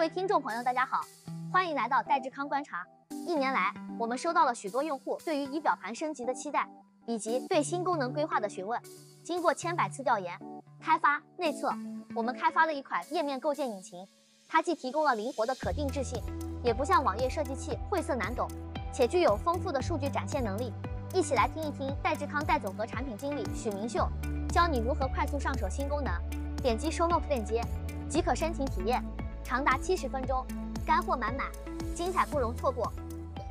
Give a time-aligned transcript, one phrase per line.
[0.00, 1.02] 各位听众朋友，大家好，
[1.52, 2.86] 欢迎来到戴志康观察。
[3.26, 6.66] 一年来，我们收到了许多用户对于仪表盘升级的期待，
[7.04, 8.80] 以及对新功能规划的询问。
[9.22, 10.40] 经过千百次调研、
[10.80, 11.68] 开发、内测，
[12.16, 14.08] 我们开发了一款页面构建引擎。
[14.48, 16.18] 它既提供了灵活的可定制性，
[16.64, 18.48] 也不像网页设计器晦涩难懂，
[18.94, 20.72] 且具有丰富的数据展现能力。
[21.12, 24.08] 一起来听一听戴志康戴总和产品经理许明秀
[24.48, 26.10] 教你如何快速上手新功能。
[26.62, 27.60] 点击 Show Note 链接
[28.08, 29.04] 即可申请体验。
[29.44, 30.44] 长达七十分钟，
[30.86, 31.50] 干货满满，
[31.94, 32.90] 精彩不容错过。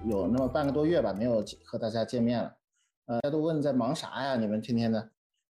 [0.06, 2.56] 有那么半个多月吧，没有和大家见面了。
[3.06, 4.36] 呃，大家都问在忙啥呀？
[4.36, 5.10] 你们天天的。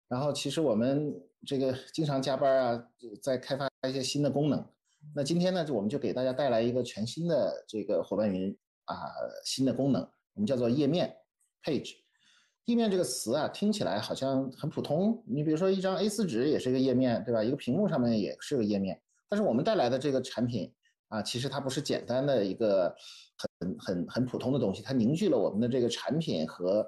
[0.08, 1.14] 然后其实我们
[1.46, 2.84] 这个 经常加班啊，
[3.22, 4.64] 在开发一些新的功能。
[5.14, 8.96] 那今天呢，就我们就给大家带来一个全新的这个伙伴云啊
[9.44, 10.02] 新的功能，
[10.34, 11.14] 我们叫做页面
[11.62, 11.96] page。
[12.66, 15.22] 页面这个词啊，听起来好像很普通。
[15.26, 17.42] 你比如说一张 A4 纸也是一个页面，对吧？
[17.42, 19.00] 一个屏幕上面也是个页面。
[19.30, 20.70] 但是我们带来的这个产品
[21.06, 22.92] 啊，其实它不是简单的一个
[23.60, 26.84] 很很很普通的东西，它凝聚了我们的这个产品和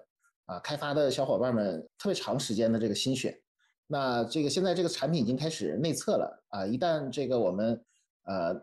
[0.46, 3.40] 啊开发的小伙伴们特别长时间的这个心血。
[3.86, 7.80] 那这个现在这个产品已经开始内测了啊，一旦这个我们
[8.24, 8.60] 呃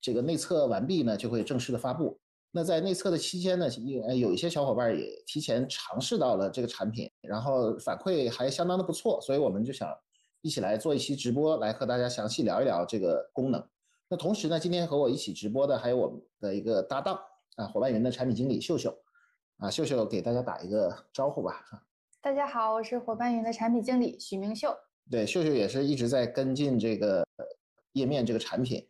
[0.00, 2.18] 这个内测完毕呢，就会正式的发布。
[2.50, 9.88] 那在内测的期间呢，有有一些小伙伴也提前尝试到了这个产品，然后反馈还相当的不错，所以我们就想。
[10.42, 13.64] 一起来做一期直播，来和大家详细聊一聊这个功能。
[14.08, 17.16] 那同时呢，今天和我一起直播的还有我们的一个搭档
[17.54, 18.92] 啊，伙伴云的产品经理秀秀。
[19.58, 21.64] 啊，秀秀给大家打一个招呼吧。
[22.20, 24.76] 大家好，我是伙伴云的产品经理许明秀。
[25.08, 27.24] 对，秀秀也是一直在跟进这个
[27.92, 28.84] 页面这个产品。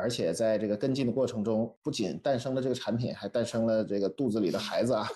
[0.00, 5.06] 而且在这个跟进的过程中，不仅诞生了这个产品，还诞生了这个肚子里的孩子啊，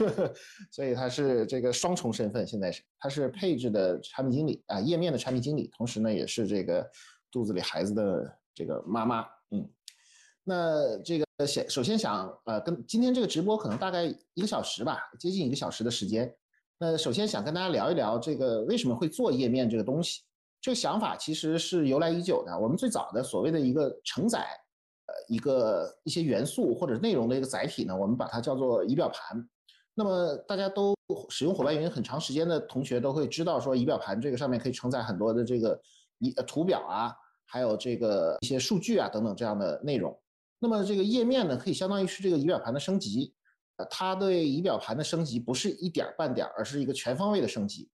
[0.70, 2.46] 所以他是这个双重身份。
[2.46, 6.88] 现在是他是配置的产品经理啊，页面的产品经理，同时呢也是这个
[7.32, 9.26] 肚子里孩子的这个妈妈。
[9.50, 9.68] 嗯，
[10.44, 14.04] 那这个先首先想呃跟今天这个直播可能大概
[14.34, 16.32] 一个小时吧，接近一个小时的时间。
[16.78, 20.22] 那首先想跟大家聊一聊这个为什么会做页面这个东西。
[20.60, 22.58] 这个想法其实是由来已久的。
[22.58, 24.40] 我们最早的所谓的一个承载，
[25.06, 29.42] 呃，一个一些元素或者内容的一个载体呢，我们把它叫做仪表盘。
[29.94, 30.94] 那么大家都
[31.30, 35.80] 使用伙伴云很长时间的同学都会知道，说仪表盘这个上面可以承载很多的这个
[36.18, 37.14] 仪图表啊，
[37.46, 40.14] 还有这个一些数据啊等等这样的内容。
[40.58, 43.34] 那么这个页面呢，可以相当于是这个仪表盘的升级。
[43.76, 47.88] 呃，它对仪表盘的升级不是一点半点，而是一个全方位的升级。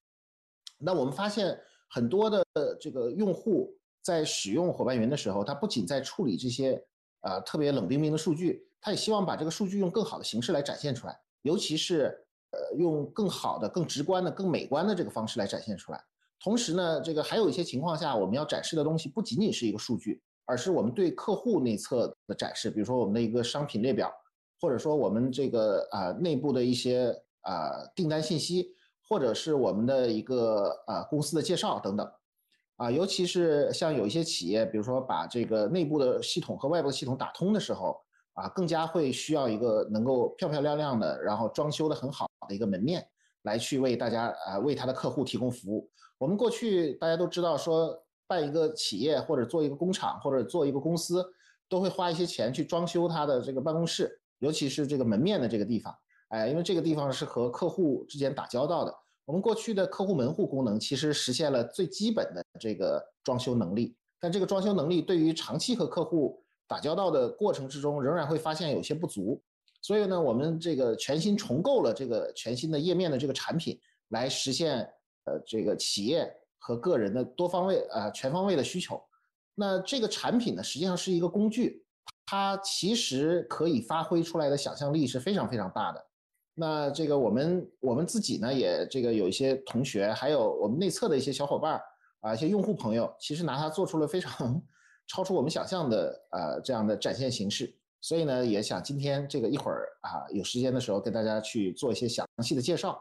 [0.79, 1.57] 那我们发现。
[1.89, 2.45] 很多的
[2.81, 6.83] 这个用户在使用伙伴云的时候，他不仅在处理这些
[7.21, 12.17] 啊特别冷冰冰的数据，他也希望把这个数据用更好的形式来展现出来，尤其是
[12.51, 16.05] 呃用更好的、更直观的、更美观的这个方式来展现出来。
[16.39, 24.13] 同时呢，这个还有一些情况下，我们要展示的东西不仅仅是一个数据，而是我们对客户内侧的展示，比如说我们的一个商品列表，
[24.61, 27.11] 或者说我们这个啊内部的一些
[27.41, 28.76] 啊订单信息。
[29.09, 32.13] 或者是我们的一个啊公司的介绍等等，
[32.77, 38.01] 啊，尤其是像有一些企业，比如说把这个内部的系统和外部的系统打通的时候，
[38.35, 43.07] 啊，更加会需要一个能够漂漂亮亮的，然后装修的很好的一个门面，
[43.43, 45.89] 来去为大家啊为他的客户提供服务。
[46.19, 51.25] 我们过去大家都知道，说办一个企业或者做一个工厂或者做一个公司，
[51.69, 55.95] 都会花一些钱去装修他的这个办公室，尤其是这个门面的这个地方。
[56.29, 58.95] 哎，因为这个地方是和客户之间打交道的。
[59.25, 69.43] 我们过去的客户门户功能其实实现了最基本的这个装修能力，但这个装修能力对于长期和客户打交道的过程之中，仍然会发现有些不足。
[69.83, 73.79] 所以呢，我们这个全新重构了这个全新的页面的这个产品，
[74.09, 74.79] 来实现
[75.25, 79.01] 呃这个企业和个人的多方位啊全方位的需求。
[79.55, 81.85] 那这个产品呢，实际上是一个工具。
[82.29, 86.07] 它其实可以发挥出来的想象力是非常非常大的。
[86.59, 91.79] 那这个我们我们自己呢，也这个有一些同学，还有我们内测的一些小伙伴
[92.21, 94.59] 啊，一些用户朋友，其实拿它做出了非常
[95.07, 97.71] 超出我们想象的啊这样的展现形式。
[98.01, 102.99] 所以呢，也想今天这个一会儿啊有时间的时候跟大家去做一些详细的介绍。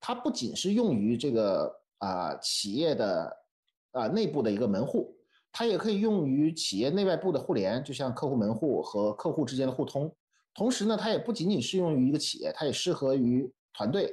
[0.00, 3.36] 它不仅是用于这个啊企业的
[3.92, 5.14] 啊内部的一个门户。
[5.52, 10.10] 它也可以用于企业内外部的互联，就像客户门户和客户之间的互通。
[10.58, 14.12] 同时呢，它也不仅仅适用于一个企业，它也适合于团队，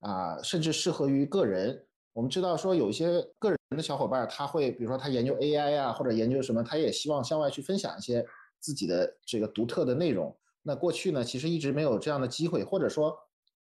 [0.00, 1.78] 啊，甚至适合于个人。
[2.14, 8.24] 我们知道说有一些个人的小伙伴，他会比如说他研究 AI 啊，或者研究什么，他也希望向外去分享一些
[8.60, 10.34] 自己的这个独特的内容。
[10.62, 13.14] 那过去呢，其实一直没有这样的机会，或者说，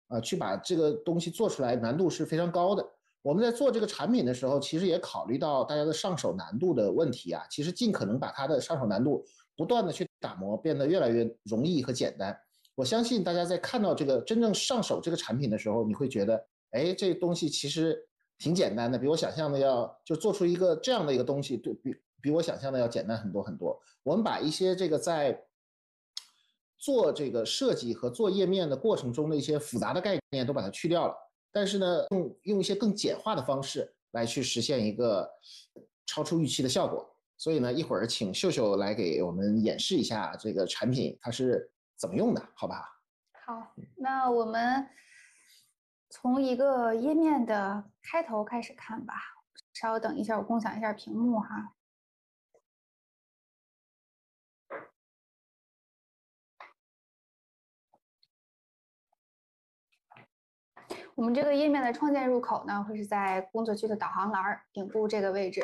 [0.09, 2.88] 啊，去把这个东西做出来，难度是非常高的。
[3.23, 7.44] 我们在做这个产品的时候，其实也考虑到大家的上手难度的问题啊。
[7.50, 9.25] 其实尽可能把它的上手难度
[9.57, 12.39] 不断的去打磨，变得越来越容易和简单。
[12.75, 18.07] 我相信大家在看到这个真正上手这个产品的时候，你会觉得，哎，这东西其实
[18.38, 23.77] 挺简单的，比我想象的要就做出一个这样的一个东西，对比比我想象的要简单很多很多。
[24.03, 25.44] 我们把一些这个在
[26.77, 31.13] 做这个设计和做页面的过程中的一些复杂的概念都把它去掉了，
[31.51, 35.29] 但是呢，用用一些更简化的方式来去实现一个
[36.06, 37.11] 超出预期的效果。
[37.42, 41.72] 所以呢，一会儿请秀秀来给我们演示一下这个产品它是。
[42.02, 42.50] 怎么用的？
[42.56, 43.00] 好吧。
[43.46, 44.90] 好，那我们
[46.10, 49.14] 从一个页面的开头开始看吧。
[49.76, 51.76] 稍等一下，我共享一下屏幕哈。
[61.14, 65.64] 我们这个页面的创建入口呢，会是在工作区的导航栏顶部这个位置。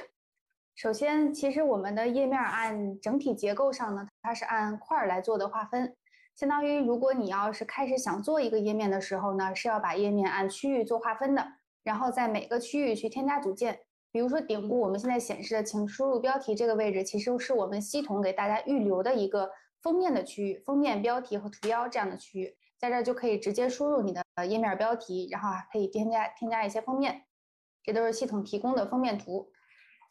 [0.77, 5.95] 首先，其实我们的页面按整体结构上呢，它是按块儿来做的划分。
[6.35, 11.43] 相当于，如果你要是开始想做一个页面的时候呢，是要把页面按区域做划分的，
[11.83, 13.79] 然后在每个区域去添加组件。
[14.11, 19.49] 比如说顶部我们现在显示的，请输入标题这个位置，其实是我们系统给大家预留的一个
[19.81, 27.23] 封面的区域，封面标题和图标这样的区域，在这就可以直接输入你的页面标题，然后还可以添加添加一些封面，
[27.81, 29.49] 这都是系统提供的封面图。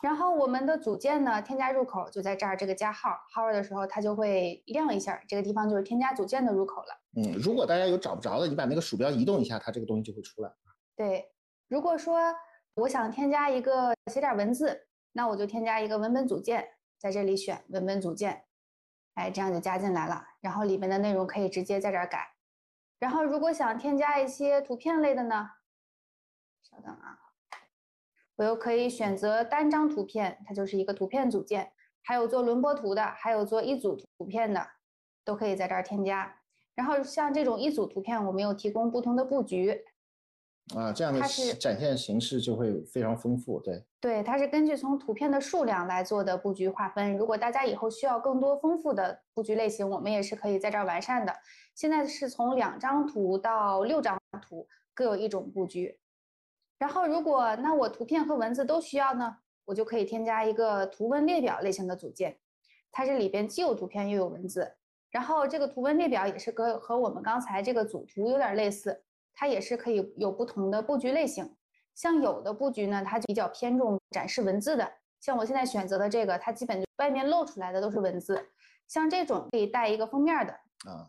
[0.03, 7.01] 然后我们的组件呢，添加入口就在这儿，这个加号号的时候，它就会亮一下，这个地方就是添加组件的入口了。
[7.17, 10.53] 嗯，如果大家有找不着的，你把那个鼠标移动一下，它这个东西就会出来。
[10.95, 11.33] 对，
[11.69, 12.21] 如果说
[12.75, 18.45] 我想添加一个写点文字，那我就添加一个文本组件，在这里选文本组件，
[19.15, 20.27] 哎，这样就加进来了。
[20.43, 22.35] 然后里面的内容可以直接在这儿改。
[22.99, 25.53] 然后如果想添加一些图片类的呢，
[26.63, 27.19] 稍等啊。
[28.37, 31.65] 我又可以选择单张图片，它就是一个图片组件；
[32.03, 34.67] 还有做轮播图的，还有做一组图片的，
[35.25, 36.37] 都可以在这儿添加。
[36.75, 39.85] 然后像这种一组图片，我们又提供不同的布局。
[40.75, 41.21] 啊，这样的
[41.61, 43.61] 展现形式就会非常丰富。
[43.61, 47.17] 对，对，它是根据从图片的数量来做的布局划分。
[47.17, 51.33] 如果大家以后需要更多丰富的布局类型，我们也是可以在这儿完善的。
[51.75, 55.99] 现在是从两张图到六张图，各有一种布局。
[56.79, 62.39] 然后，如果那我图片和文字都需要呢，我就可以添加一个图文列表类型的组件，
[62.93, 64.77] 它这里边既有图片又有文字。
[65.11, 69.03] 然后这个图文列表也是和和我们刚才这个组图有点类似，
[69.33, 71.57] 它也是可以有不同的布局类型。
[71.95, 78.51] 像有的布局呢，它就比较偏重展示文字的，像我现在选择的这个，它基本就外面露出来的都是文字。
[78.87, 80.53] 像这种可以带一个封面的
[80.91, 81.09] 啊，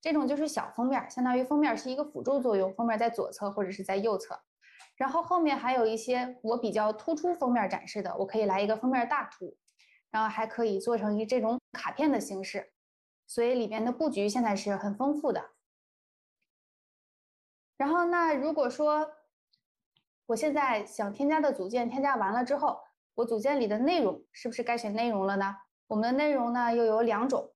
[0.00, 4.36] 这种就是小封面，相当于封面是一个辅助作用，封面在左侧或者是在右侧。
[4.98, 9.56] 然后后面还有一些我比较突出封面展示的，我可以来一个封面大图，
[10.10, 12.72] 然后还可以做成一这种卡片的形式，
[13.26, 15.50] 所以里边的布局现在是很丰富的。
[17.76, 19.08] 然后那如果说
[20.26, 22.80] 我现在想添加的组件添加完了之后，
[23.14, 25.54] 我组件里的内容是不是该选内容了呢？
[25.86, 27.52] 我们的内容呢又有两种，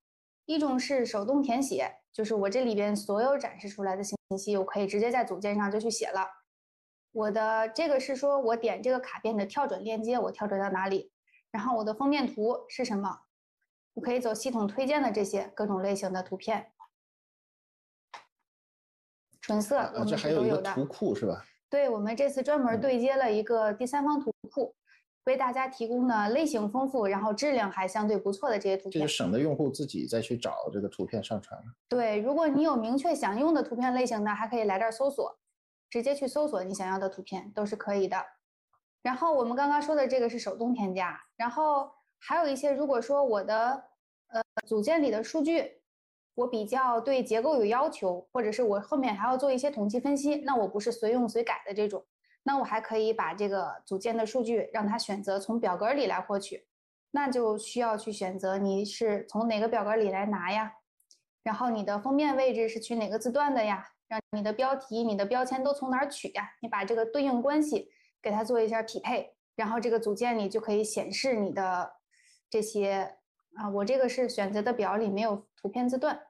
[0.46, 6.41] 一种是手动填写，就是我这里边所有展示出来的信息，我可以直接在组件上就去写了。
[7.12, 11.12] 我的这个是说，我点这个卡片的跳转链接，我跳转到哪里？
[11.50, 13.20] 然后我的封面图是什么？
[13.94, 16.72] 我可以走系统推荐的这些各种类型的图片，
[19.42, 20.62] 纯色我们还有一个。
[20.62, 21.44] 图库是吧？
[21.68, 24.74] 对，我们这次专门对接了一个第三方图库，
[25.24, 28.92] 为大家提供的类型丰富，然后质量还相对不错的这些图片。
[28.92, 31.66] 这就省得用户自己再去找这个图片上传了。
[31.90, 35.38] 对，如果你有明确想用的图片类型呢，还可以来这儿搜索。
[35.92, 38.24] 直接去搜索你想要的图片都是可以的。
[39.02, 43.84] 然后我们刚刚说的这个是手动添加，然后还有一些，如果说我的
[44.28, 45.82] 呃组件里的数据，
[46.34, 52.02] 我比较对结构有要求，或者是我后面还要做一些统计分析，那我不是随用随改的这种，
[52.44, 56.66] 那我还可以把这个组件的数据让它选择从表格里来获取，
[57.10, 60.72] 那就需要去选择你是从哪个表格里来拿呀，
[61.42, 63.91] 然后你的封面位置是取哪个字段的呀？
[64.12, 66.46] 让你的标题、你的标签都从哪儿取呀？
[66.60, 67.88] 你把这个对应关系
[68.20, 71.94] 给它做一下匹配，然后这个组件里就可以显示你的
[72.50, 73.16] 这些
[73.54, 73.70] 啊。
[73.70, 76.26] 我这个是选择的表里没有图片字段，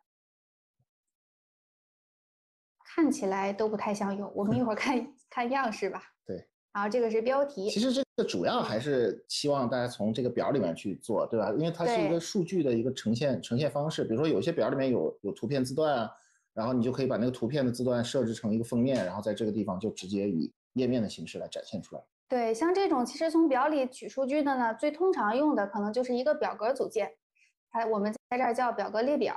[2.85, 4.29] 看起来都不太像有。
[4.29, 6.01] 我们一会儿看看样式吧。
[6.25, 7.69] 对，然后这个是标题。
[7.69, 11.51] 其实这个主要还是希望大家从这个表里面去做，对吧？
[11.51, 14.05] 因为它是一个数据的一个呈现呈现方式。
[14.05, 16.13] 比如说有些表里面有有图片字段啊。
[16.55, 22.03] 然后你就可以把那个图片的字段设置成一个封面，然后在这个地方就直接以页面的形式来展现出来。
[22.29, 27.13] 对，像这种其实从表里取数据的呢，最通常用的可能就是一个表格组件。
[27.71, 29.37] 它我们在这儿叫表格列表。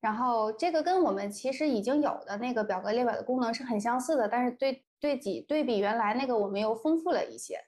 [0.00, 7.58] 然后这个跟我们其实已经有的那个表格列表的功能是很相似的，但是对对比对比原来那个我们又丰富了一些。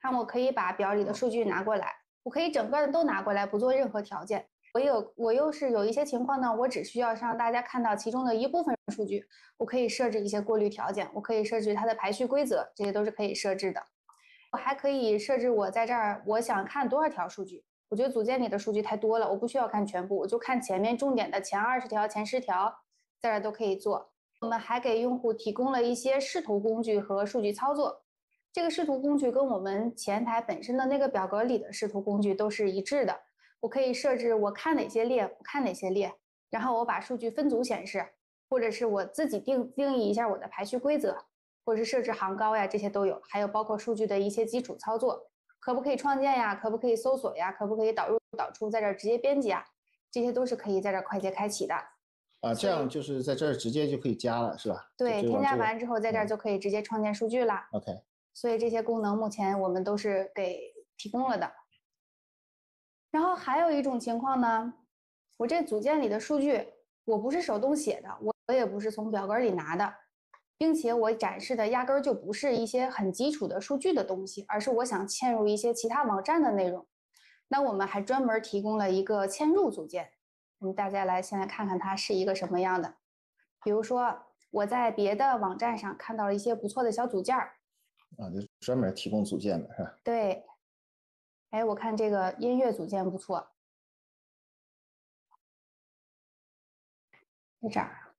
[0.00, 1.90] 看，我可以把表里的数据拿过来，
[2.22, 4.46] 我可以整个的都拿过来，不做任何条件。
[4.74, 13.82] 我有我又是有一些情况呢，我只需要让大家看到其中的一部分数据，我可以设置一些过滤条件，我可以设置它的排序规则，这些都是可以设置的。
[14.52, 22.74] 我还可以设置我在这儿我想看多少条数据，我觉得组件里的数据太多了，我不需要看全部，我就看前面重点的前二十条、前十条，
[23.20, 24.12] 在这都可以做。
[24.40, 28.02] 我们还给用户提供了一些视图工具和数据操作，
[28.52, 33.20] 这个视图工具跟我们前台本身的那个表格里的视图工具都是一致的。
[33.60, 36.12] 我可以设置我看哪些列，不看哪些列，
[36.50, 38.06] 然后我把数据分组显示，
[38.48, 41.24] 或者是我自己定定义一下我的排序规则，
[41.64, 43.20] 或者是设置行高呀，这些都有。
[43.28, 46.54] 还有包括数据的一些基础操作，可不可以创建呀？
[46.54, 47.50] 可不可以搜索呀？
[47.50, 49.64] 可不可以导入导出，在这儿直接编辑啊？
[50.10, 51.74] 这些都是可以在这儿快捷开启的。
[52.40, 54.88] 啊，这样就是在这儿直接就可以加了，是吧？
[54.96, 57.54] 对，添加完之后，在这儿就可以直接创建数据了。
[57.72, 57.90] OK。
[58.32, 61.50] 所以这些功能目前我们都是给提供了的。
[63.10, 64.74] 然后还有一种情况呢，
[65.38, 66.66] 我这组件里的数据
[67.04, 69.94] 我不是手动写的，我我也不是从表格里拿的，
[70.58, 76.86] 并且我展示的压根儿就不是一些很基础的数据的东西，而是我想嵌入一些其他网站的内容。
[77.48, 80.10] 那我们还专门提供了一个嵌入组件，
[80.58, 82.96] 我们大家来先来看看它是一个什么样的。
[83.64, 84.14] 比如说
[84.50, 87.54] 我在别的网站上看到了一些不错的小组件儿，
[88.18, 89.94] 啊，就专门提供组件的是吧？
[90.04, 90.44] 对。
[91.50, 93.48] 哎，我看这个音乐组件不错，
[97.60, 98.14] 在这儿。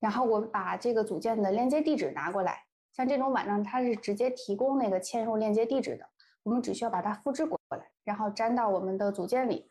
[0.00, 6.10] 然后我把这个组件的链接地址拿过来，像这种网站它是直接提供那个嵌入链接地址的，
[6.42, 9.70] 我们只需要把它复制过来，然后粘到我们的组件里。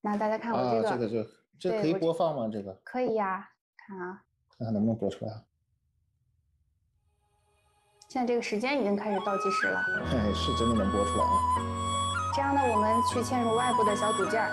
[0.00, 2.48] 那大家看我这个，这个就这可以播放吗？
[2.52, 4.24] 这个可以呀，看啊，
[4.56, 5.44] 看看能不能播出来。
[8.12, 11.32] 现在这个时间已经开始倒计时了，哎，是真的能播出来啊！
[12.36, 14.46] 这样呢，我们去嵌入外部的小组件，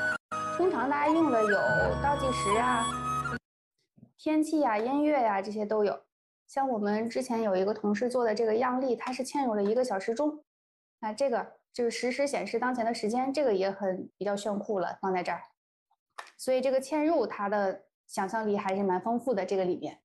[0.56, 1.60] 通常大家用的有
[2.02, 2.86] 倒计时啊、
[4.18, 6.00] 天气呀、音乐呀这些都有。
[6.48, 10.42] 像我们之前有一个同事做的这个样例，它是嵌入了一个小时钟，
[11.02, 15.42] 那这个就是实时显示当前的时间，这个也很比较炫酷了，放在这儿。
[16.38, 20.00] 所以这个嵌入它的想象力还是蛮丰富的，这个里面。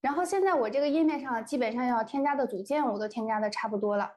[0.00, 4.10] 然后现在我这个页面上基本上要添加的组件我都添加的差不多了，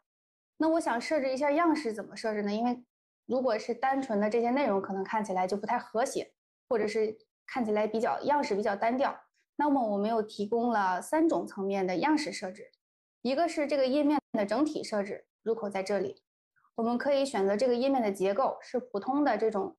[0.58, 2.54] 那我想设置一下样式怎么设置呢？
[2.54, 2.84] 因为
[3.26, 6.34] 如果是单纯的这些内容，可能看起来就不太和谐，
[6.70, 9.16] 或者是看起来比较样式比较单调。
[9.56, 12.72] 那么我们又提供了三种层面的样式设置，
[13.22, 16.24] 一个是这个页面的整体设置，入口在这里，
[16.76, 19.78] 我们可以选择这个页面的结构是普通的这种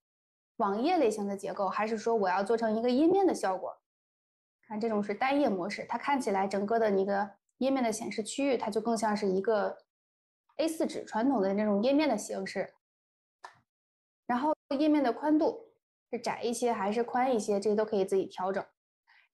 [0.56, 3.78] 网页类型的结构，还是说我要做成一个页面的效果。
[4.78, 9.78] 这种是单页模式，它看起来整个的一个页面的显示区域，它就更像是一个
[10.56, 12.74] A4 纸传统的那种页面的形式。
[14.26, 15.72] 然后页面的宽度
[16.10, 18.64] 是窄一些还是宽一些，这些都可以自己调整。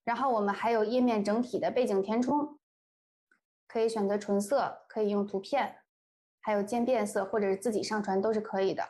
[0.02, 2.58] 然后我们还有页面整体的背景填充，
[3.68, 5.76] 可以选择纯色，可以用图片，
[6.40, 8.82] 还有渐变色或者是自己上传都是可以的。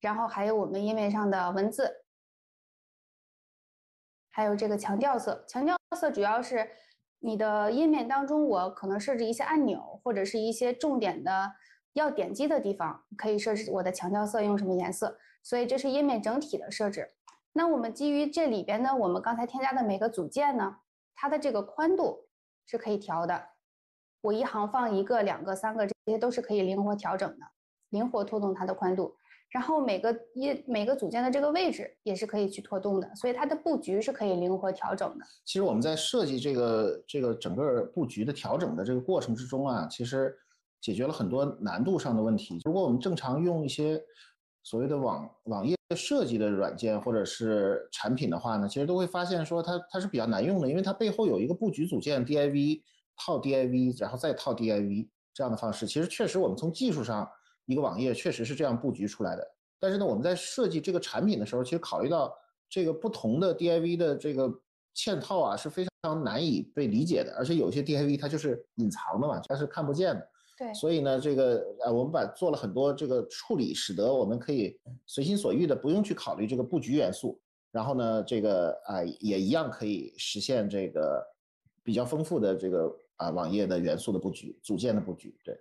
[0.00, 2.01] 然后还有我们页面上的文字。
[4.32, 6.68] 还有这个强调色，强调色主要是
[7.20, 11.52] 你的页面当中，我可能设置一些按钮或者是一些重点的
[11.92, 15.18] 要点击的地方，可以设置我的强调色用什么颜色。
[15.42, 17.10] 所以这是页面整体的设置。
[17.52, 20.78] 那我们基于这里边呢，我们刚才添加的每个组件呢，
[21.14, 22.26] 它的这个宽度
[22.64, 23.48] 是可以调的。
[24.22, 27.44] 我一行放一个、两个、三个，这些都是可以灵活调整的，
[27.90, 29.16] 灵活拖动它的宽度。
[29.52, 35.24] 然后每个一每个组件的这个位置也是可以去拖动的，所以它的布局是可以灵活调整的。
[35.44, 40.34] 其实我们在设计这个这个整个布局的调整的这个过程之中啊，其实
[40.80, 42.60] 解决了很多难度上的问题。
[42.64, 44.02] 如果我们正常用一些
[44.62, 52.80] 所谓的网网页设计的软件或者是产品的话呢，其实都会发现说它它是比较难用的，因为它背后有一个布局组件 div
[53.18, 55.86] 套 div 然后再套 div 这样的方式。
[55.86, 57.28] 其实确实我们从技术上。
[57.66, 59.46] 一个网页确实是这样布局出来的，
[59.78, 62.34] 但是呢，我们在设计这个产品的时候，其实考虑到
[62.68, 64.48] 这个不同的 div 的这个
[64.94, 70.28] 嵌套啊是非常难以被理解的，而且有些 div 它就是隐藏的嘛，它是看不见的。
[70.58, 70.74] 对。
[70.74, 77.40] 所以呢，这个呃，我们把做了很多这个处理，使得我们可以随心所欲的不用去考虑这个布局元素，
[77.70, 81.24] 然后呢，这个啊也一样可以实现这个
[81.82, 85.34] 比较丰富的这个啊网页的元素的布局、组件的布局。
[85.42, 85.60] 对，对。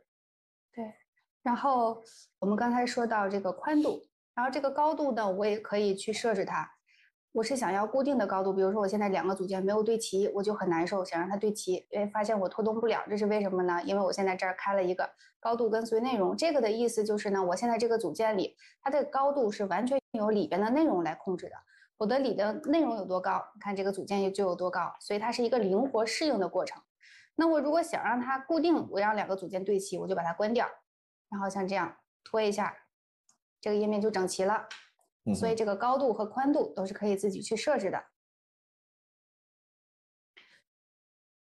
[1.44, 2.04] 然后
[2.40, 4.02] 我们刚才说到这个宽度，
[4.36, 6.70] 然后这个高度呢，我也可以去设置它。
[7.34, 13.82] 我是想要固定的高度，比如说我现在两个组件没有对齐，我就很难受，想让它对齐，因为，发现我拖动不了，这是为什么呢？
[13.86, 21.56] 因为我现在这儿开了一个高度跟随内容，这个的意思就是呢，我现在这个组件里，它的高度是完全由里边的内容来控制的，
[21.98, 26.82] 我的里的内容有多高，看这个组件就有多高，所以它是一个灵活适应的过程。
[27.36, 30.68] 那我如果想让它固定，我让两个组件对齐，我就把它关掉，
[31.32, 32.76] 然后像这样拖一下，
[33.60, 34.68] 这个页面就整齐了。
[35.36, 38.04] 所以这个高度和宽度都是可以自己去设置的。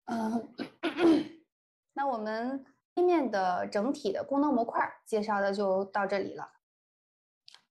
[0.06, 0.54] 嗯，
[1.94, 2.66] 那我们
[2.96, 6.48] 页面的整体的功能模块介绍的就到这里了。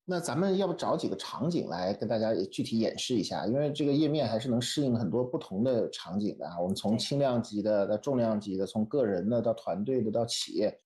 [0.06, 3.44] 那咱们要不找几个场景来跟大家具体演示一下？
[3.46, 6.58] 因为这个页面还是能适应很多不同的场景的啊。
[6.58, 10.80] 我们从轻量级的到重量级的，从个人的到团队的到企业，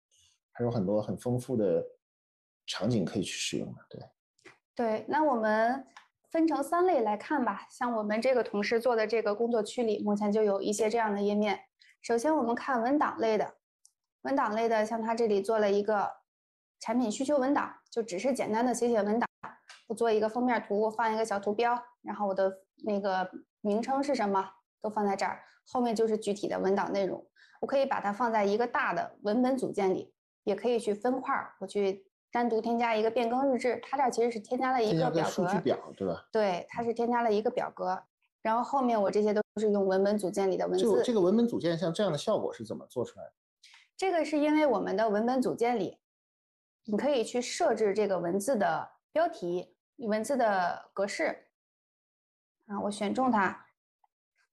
[0.62, 1.84] 有很多很丰富的
[2.66, 3.80] 场景可以去使用的。
[3.90, 4.00] 对。
[4.74, 5.86] 对，那我们
[6.30, 7.66] 分成三类来看吧。
[7.70, 11.60] 像我们这个同事做的这个工作区里，目前就有一些这样的页面。
[12.00, 13.54] 首先我们看文档类的，
[14.22, 16.10] 文档类的，像他这里做了一个
[16.80, 19.28] 产品需求文档，就只是简单的写写文档。
[19.88, 22.50] 我做一个封面图，放一个小图标，然后我的
[22.84, 24.50] 那个名称是什么，
[24.80, 27.22] 都放在这儿，后面就是具体的文档内容。
[27.60, 32.06] 我可以把它放在一个大的文本组件里，也可以去分块儿，我去。
[32.34, 36.26] 单独添加一个变更日志，它这其实是添加了一个表格，数据表对吧？
[36.32, 38.02] 对，它是添加了一个表格，
[38.40, 40.82] 然后后面我这些都是用文本组件里的文字。
[40.82, 43.32] 就这个文本组件像这样的效果是怎么做出来的？
[43.98, 45.98] 这个是因为我们的文本组件里，
[46.84, 51.48] 你可以去设置这个文字的标题、文字的格式。
[52.64, 53.66] 啊，我选中它，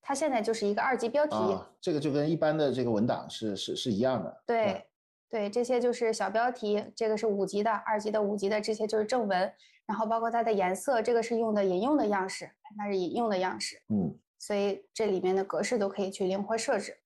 [0.01, 1.38] 它现在就是一个二级标题。
[1.79, 4.43] 这个就跟一般的这个文档是是是一样的。
[4.46, 4.86] 对。
[5.30, 9.54] 对，这些就是小标题，这个是五级的、二级的、五级的，这些就是正文。
[9.86, 13.82] 然后包括它的颜色，这个是用的引用的样式，它是引用的样式。
[13.89, 16.98] 嗯，所以这里面的格式都可以去灵活设置。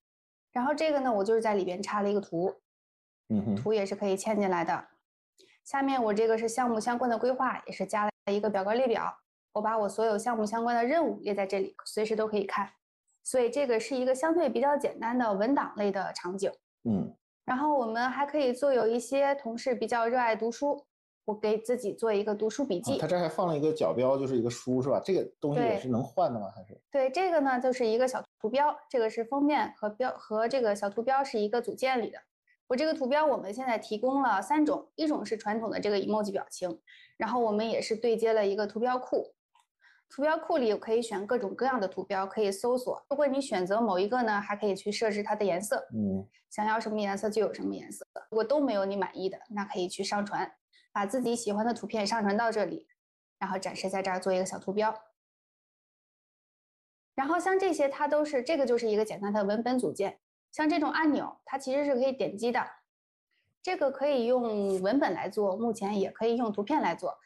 [0.52, 2.54] 然后这个呢，我就是在里边插了一个图，
[3.30, 4.86] 嗯，图也是可以嵌进来的。
[5.64, 9.18] 下面我这个是项目相关的规划，也是加了一个表格列表，
[9.52, 12.70] 我把我所有项目相关的任务列在这里，随时都可以看。
[13.22, 16.52] 所以这个是一个相对比较简单的文档类的场景。
[16.84, 17.14] 嗯。
[17.44, 20.84] 然后我们还可以做有一些同事比较热爱读书，
[21.26, 22.96] 我给自己做一个读书笔记。
[22.98, 25.00] 他这还放了一个角标，就是一个书，是吧？
[25.04, 26.50] 这个东西也是能换的吗？
[26.56, 26.80] 还是？
[26.90, 32.18] 对，这个呢就是一个小图标，这个是封面和标和这个小图标是一个组件里的。
[32.66, 36.80] 我这个图标我们现在提供了三种，一种是传统的这个 emoji 表情，
[37.18, 39.33] 然后我们也是对接了一个图标库。
[40.14, 43.04] 图标库里可以选各种各样的图标，可以搜索。
[43.10, 45.88] 如果你选择某一个呢，还可以去设置它的颜色。
[45.92, 48.06] 嗯，想要什么颜色就有什么颜色。
[48.30, 50.54] 如果都没有你满意的，那可以去上传，
[50.92, 52.86] 把自己喜欢的图片上传到这里，
[53.40, 54.96] 然后展示在这儿做一个小图标。
[57.16, 60.20] 然后像这些，它都是这个就是一个简单的文本组件。
[60.52, 62.64] 像这种按钮，它其实是可以点击的。
[63.60, 67.18] 这个可以用文本来做，目前也可以用图片来做。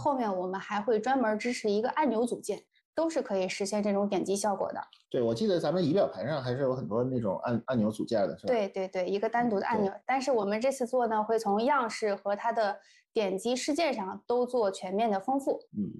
[0.00, 2.62] 后面我们还会专门支持一个按钮组件，
[2.94, 4.80] 都是可以实现这种点击效果的。
[5.10, 8.52] 对，我记得咱们仪表盘上还是有很多那种按按钮组件的，是吧？
[8.52, 9.92] 对对对，一个单独的按钮。
[10.06, 12.78] 但是我们这次做呢，会从样式和它的
[13.12, 15.60] 点击事件上都做全面的丰富。
[15.76, 15.92] 嗯，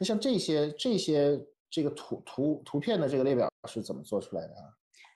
[0.00, 1.40] 那像这些这些
[1.70, 4.66] 这个图图图片的这个列表是怎么做出来的啊？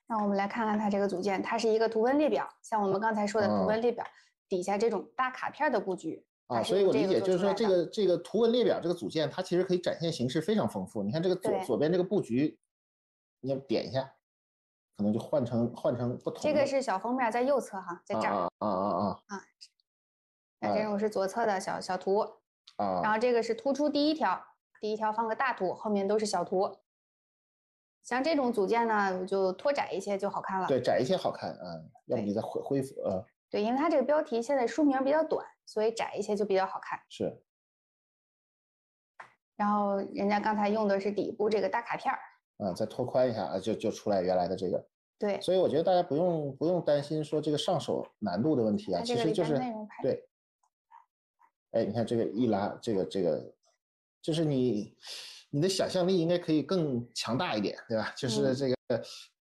[0.07, 4.05] 那我们来看看它这个组件，它是一个图文列表，像我们刚才说的图文列表
[4.48, 6.24] 底下这种大卡片的布局。
[6.48, 11.02] 啊，所以我理解就是说，这个这个图文列表这个组件，它其实可以展现形式非常丰富。
[11.02, 12.58] 你看这个左左边这个布局，
[13.40, 14.14] 你要点一下，
[14.96, 16.40] 可能就换成换成不同。
[16.40, 18.32] 这个是小封面，在右侧哈，在这儿。
[18.32, 19.20] 啊啊啊啊！
[19.26, 19.42] 啊，
[20.61, 22.20] 那这种是左侧的小小图。
[22.76, 23.02] 啊。
[23.02, 24.42] 然后这个是突出第一条，
[24.80, 26.78] 第一条放个大图，后面都是小图。
[28.02, 30.66] 像这种组件呢，就拖窄一些就好看了。
[30.66, 33.22] 对，窄一些好看啊，要不你再恢恢复呃。
[33.50, 36.98] 对，因为它这个标题现在书名比较短，所以窄一些就比较好看。
[37.11, 37.42] 是。
[39.54, 42.18] 然后人家刚才用的是底部这个大卡片儿。
[42.64, 44.88] 啊，再拓宽一下啊，就就出来原来的这个。
[45.18, 45.38] 对。
[45.42, 49.61] 所以我觉得大家不用不用担心说这个上手难度的问题啊，其实就是
[50.02, 50.26] 对。
[51.72, 53.54] 哎，你看这个一拉，这个这个，
[54.22, 54.96] 就是你
[55.50, 58.11] 你的想象力应该可以更强大一点，对吧？
[58.16, 58.74] 就是这个。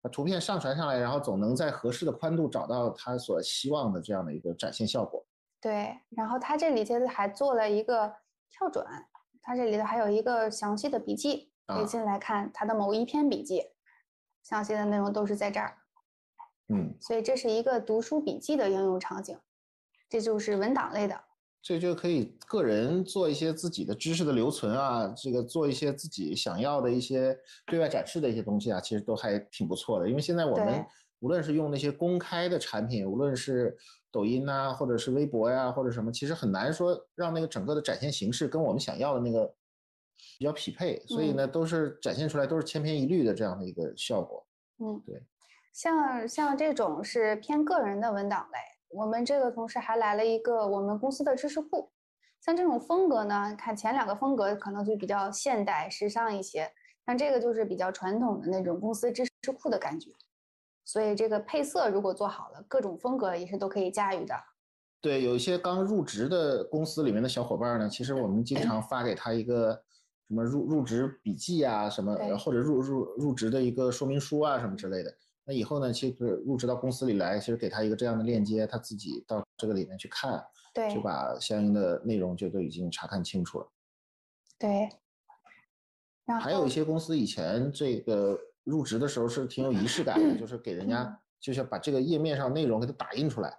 [0.02, 5.25] 把图片上传上来，然后总能在合适的宽度找到它所希望的这样的一个展现效果。
[5.66, 8.14] 对，然后它这里其实还做了一个
[8.52, 8.86] 跳转，
[9.42, 13.64] 它这里头还有一个详细的笔记，可以进来看它的某一篇笔记，
[14.44, 15.76] 详细的内容都是在这儿。
[16.72, 19.40] 嗯，所以这是一个读书笔记的应用场景，
[20.08, 21.20] 这就是文档类的。
[21.64, 30.08] 这就可以个人做一些自己的知识的留存啊，这个做一些自己想要的一些对外展示的一些东西啊，其实都还挺不错的。
[30.08, 30.86] 因为现在我们
[31.22, 33.76] 无论是用那些公开的产品，无论是
[34.16, 39.46] 抖音呐、或者是微博呀、或者什么，其实很难说让那个整个的展现形式跟我们想要的那个
[40.40, 44.48] 比较匹配，所以呢，都是展现出来都是千篇一律的这样的一个效果。
[44.80, 45.22] 嗯，对。
[45.74, 51.92] 像像这种是偏个人的文档类，我们这个同时还来了一个我们公司的知识库。
[52.40, 56.72] 像这种风格呢，看前两个风格可能就比较现代时尚一些，
[57.06, 60.12] 像这个就是比较传统的那种公司知识库的感觉。
[60.86, 64.36] 所以这个配色如果做好了，各种风格也是都可以驾驭的。
[65.02, 69.74] 对，有一些刚入职的公司里面的小伙伴呢，其实我们经常发给他一个
[70.28, 75.14] 什么入入职笔记啊，什么或者入入入职的一个说明书啊，什么之类的。
[75.44, 80.44] 那以后呢，其实入职到公司里来，其实给他一个这样的链接，他自己到这个里面去看，
[80.74, 83.68] 对就把相应的内容就都已经查看清楚了。
[84.58, 84.90] 对。
[86.26, 93.58] 然还有一些公司以前这个入职的时候是挺有仪式感的，就是给人嗯家就是把这个页面上内容给它打印出来，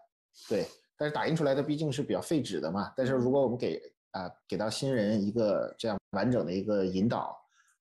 [0.49, 0.67] 对。
[0.99, 3.81] 但是打印出来的毕竟是比较费纸的嘛，但是如果我们给
[4.13, 7.39] 啊给到新人一个这样完整的一个引导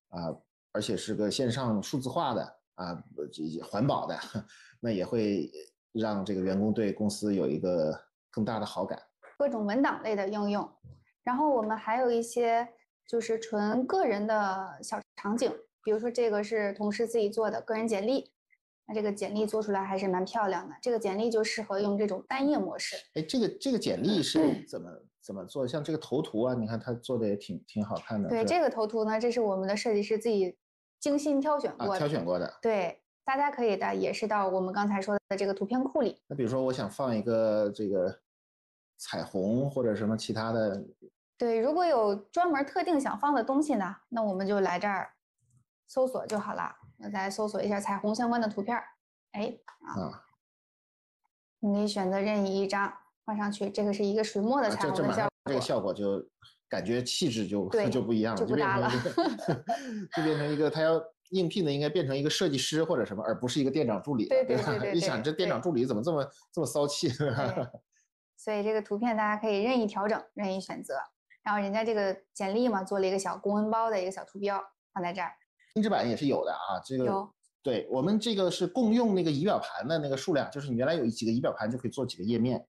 [0.10, 0.36] 啊，
[0.74, 4.20] 而且是个线上数字化的啊，这环保的，
[4.82, 5.50] 那也会
[5.94, 7.98] 让这个员工对公司有一个
[8.30, 9.02] 更大的好感。
[9.38, 10.70] 各种文档类的应用，
[11.24, 12.68] 然后我们还有一些
[13.08, 15.50] 就是纯个人的小场景，
[15.86, 18.32] 比如说这个是同事自己做的个人简历，
[18.88, 20.76] 那这个简历做出来还是蛮漂亮的。
[20.82, 22.96] 这个简历就适合用这种单页模式。
[23.14, 24.90] 哎，这个这个简历是怎么
[25.22, 25.68] 怎么做？
[25.68, 28.28] 像这个头图啊，你看他做的也挺挺好看的。
[28.28, 30.58] 对这个头图呢，这是我们的设计师自己
[31.00, 31.96] 精心挑选过。
[31.96, 32.52] 挑选过的。
[32.64, 36.20] 对，大家可以的也是到我们刚才说的这个图片库里。
[36.26, 38.20] 那比如说，我想放一个这个
[38.98, 40.84] 彩虹或者什么其他的，
[41.38, 45.12] 对，如果有专门特定想放的东西呢，那我们就来这儿
[45.88, 46.76] 搜索就好了。
[47.00, 48.84] 我再搜索一下彩虹相关的图片儿，
[49.32, 50.24] 哎，啊，
[51.60, 52.94] 你可以选择任意一张
[53.26, 53.70] 放上去。
[53.70, 56.26] 这个是一个水墨的彩虹的效果，这个效果就
[56.70, 59.10] 感觉气质就 就不一样了，就不搭成一个
[60.16, 67.10] 就变成一个他要应聘的应该变成一个设计师或者什么，而不是一个店长助理了，对对吧对对一想这店长助理怎么这么这么骚气？
[67.18, 67.68] 对
[68.38, 70.96] 所以这个图片大家可以任意调整、任意选择。
[71.42, 74.62] 然后人家这个简历嘛，做了一个小公文包的一个小图标
[74.94, 75.32] 放在这儿，
[75.76, 77.28] 定制版也是有的啊，这个
[77.62, 82.66] 对我们这个是共用那个仪表盘的那个数量，就是你原来有几个仪表盘就可以做几个页面，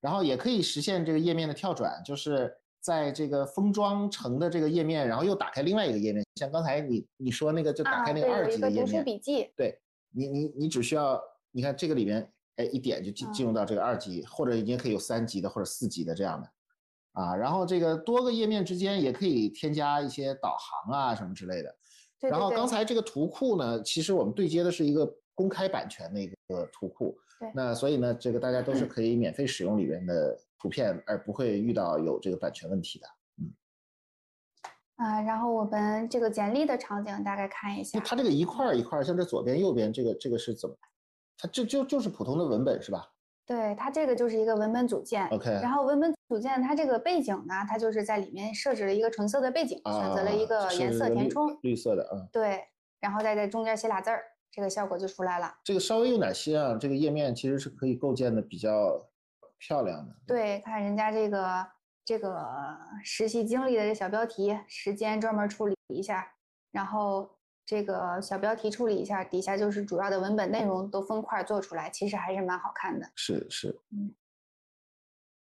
[0.00, 9.76] 然后也可以实现这个页面的跳转，就是在这个封装成的这个页面，然后又打开另外一个页面，像刚才你你说那个就打开那个二级的页面，笔记，对
[10.12, 16.48] 你你你只需要你看这个里面，哎一点就进进入到这个二级，或者也可以有三级的或者四级的这样的。
[17.14, 21.74] 啊，然后这个多个页面之间也可以添加一些导航啊什么之类的。
[22.24, 27.16] 对对对然后刚才这个图库呢，其实我们对接的是一个公开版权的一个图库。
[27.38, 33.06] 对那所以呢，这个大家都是可以免费使用里面的图片，而不会遇到有这个版权问题的。
[34.96, 40.76] 啊，然后我们这个简历的场景大概看一下，它这个一块儿一块儿，像这左边右边这个这个是怎么？
[41.36, 43.10] 它这就就是普通的文本是吧
[43.46, 45.26] 对，它这个就是一个文本组件。
[45.28, 45.50] ？OK。
[45.62, 52.26] 然后文本组件它这个背景呢，它就是在里面设置了一个纯色的背景，选择了一啊个颜色填充，绿色的啊。
[52.32, 52.64] 对，
[53.00, 55.54] 然后再在中间写俩字儿，这个效果就出来了。
[55.62, 59.06] 这个稍微有点些啊，这个页面其实是可以构建的比较
[59.58, 60.14] 漂亮的。
[60.26, 61.66] 对，看人家这个
[62.04, 62.46] 这个
[63.02, 66.26] 实习经历的这小标题，时间专门处理一下，
[66.72, 67.30] 然后
[67.66, 73.10] 这个小标题处理一下，底下就是主要的文本内容都分块儿做出来，其实还是蛮好看的。
[73.14, 74.14] 是是，嗯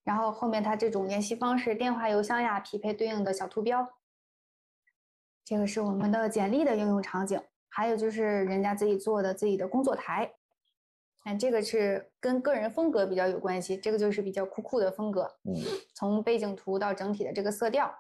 [0.05, 3.89] 然后后面它这种联系方式、电话、邮箱呀，匹配对应的小图标。
[5.45, 10.35] 这个是我们的简历的应用场景，还有就是人家自己做的自己的工作台。
[11.23, 15.23] 哎，这个是跟个人风格比较有关系，这个就是比较酷酷的风格。
[15.45, 15.55] 嗯，
[15.95, 17.95] 从背景图到整体的这个色调，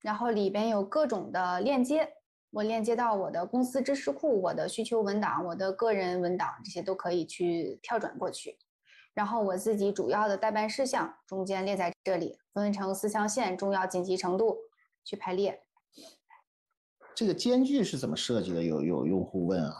[0.00, 2.15] 然后里边有各种的链接，
[2.56, 8.56] 我链接到我的公司知识库、我的需求文档、我的个人文档，这些都可以去跳转过去。
[9.12, 14.56] 然后我自己主要的代办事项中间列在这里，分成四象限，重要紧急程度
[15.04, 15.60] 去排列。
[17.14, 18.62] 这个间距是怎么设计的？
[18.62, 19.74] 有有用户问啊，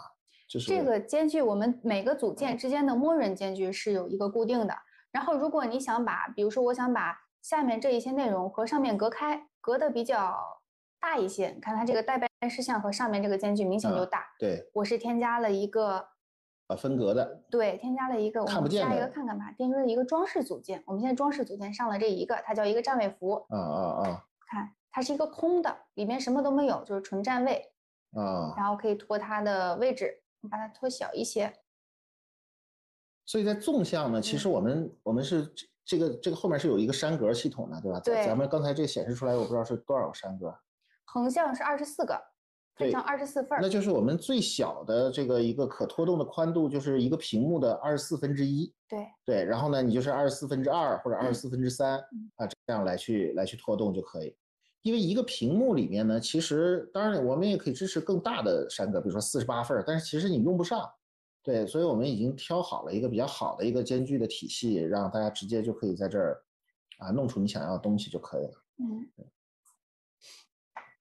[0.47, 4.77] 就是这个间距，我们每个组件之间的默认间距是有一个固定的。
[5.11, 10.37] 然后，如果你想把，比如说我想把下面这一些内容和上面隔开，隔的比较
[10.99, 14.25] 大一些，你看它这个代办事项和上面这个间距明显就嗯大。
[14.37, 16.05] 对我是添加了一个
[16.67, 20.83] 啊分隔的，对，添加了一个，我看不见们下一个看看吧，添加了一个装饰组件。
[20.85, 27.71] 我们现在装饰组件上了这一个，它叫一个站位符，啊啊啊看它是一个空的，里面什么都没有，就是纯站位，
[28.11, 28.53] 啊！
[28.57, 31.53] 然后可以拖它的位置，我把它拖小一些。
[33.25, 37.99] 所以在纵向呢，其实嗯我们我们是这这个这个后面是有一个栅格系统的，对吧？
[37.99, 40.57] 咱对咱们刚才这显示出来，我不知道是多少个栅格，
[41.07, 42.13] 横向是二十四个，
[42.75, 43.59] 分对成二十四份儿。
[43.61, 48.71] 那就是我们最小的这个一个可拖动的宽度，就是一个屏幕的二十四分之一。
[48.87, 54.35] 对，对，然后呢，你就是二十四分之二或者二十四分之三嗯啊，这样来去来去拖动就可以。
[54.83, 60.87] 因为一个屏幕里面呢，其实当然我们也可以支持更大的山格，比如说四十八份儿，但是其实你用不上。
[61.43, 66.43] 对，所以我们已经挑好了一个比较好的一个间距的体系，让大家直接就可以在这儿
[66.99, 68.51] 啊弄出你想要的东西就可以了。
[68.79, 69.27] 嗯，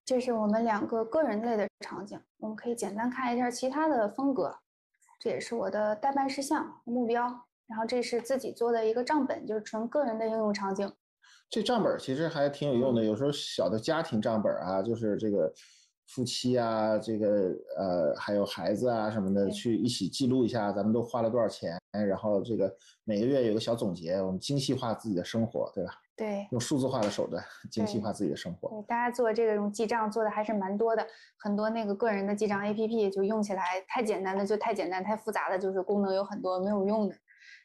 [0.07, 4.57] 这是我们两个个人类的场景，我们可以简单看一下其他的风格。
[5.19, 7.23] 这也是我的代办事项目标，
[7.67, 10.93] 然后这是自己做的一个账本，就是纯个人的应用场景。
[11.51, 15.53] 这账本儿其实还挺有用的，有时候小的家庭账本儿啊，就是这个
[16.07, 25.91] 夫妻啊，这个呃还有孩子啊什么的，去一起记录一下咱们都花了多少钱，然后这个每个月有个小总结，我们精细化自己的生活，对吧？
[26.17, 28.71] 对，用数字化的手段精细化自己的生活。
[28.71, 37.15] 对，大家做这种记账做的还是蛮多的，很多那个个人的记账 APP 就用起来太简单的就太简单，太复杂的就是功能有很多没有用的，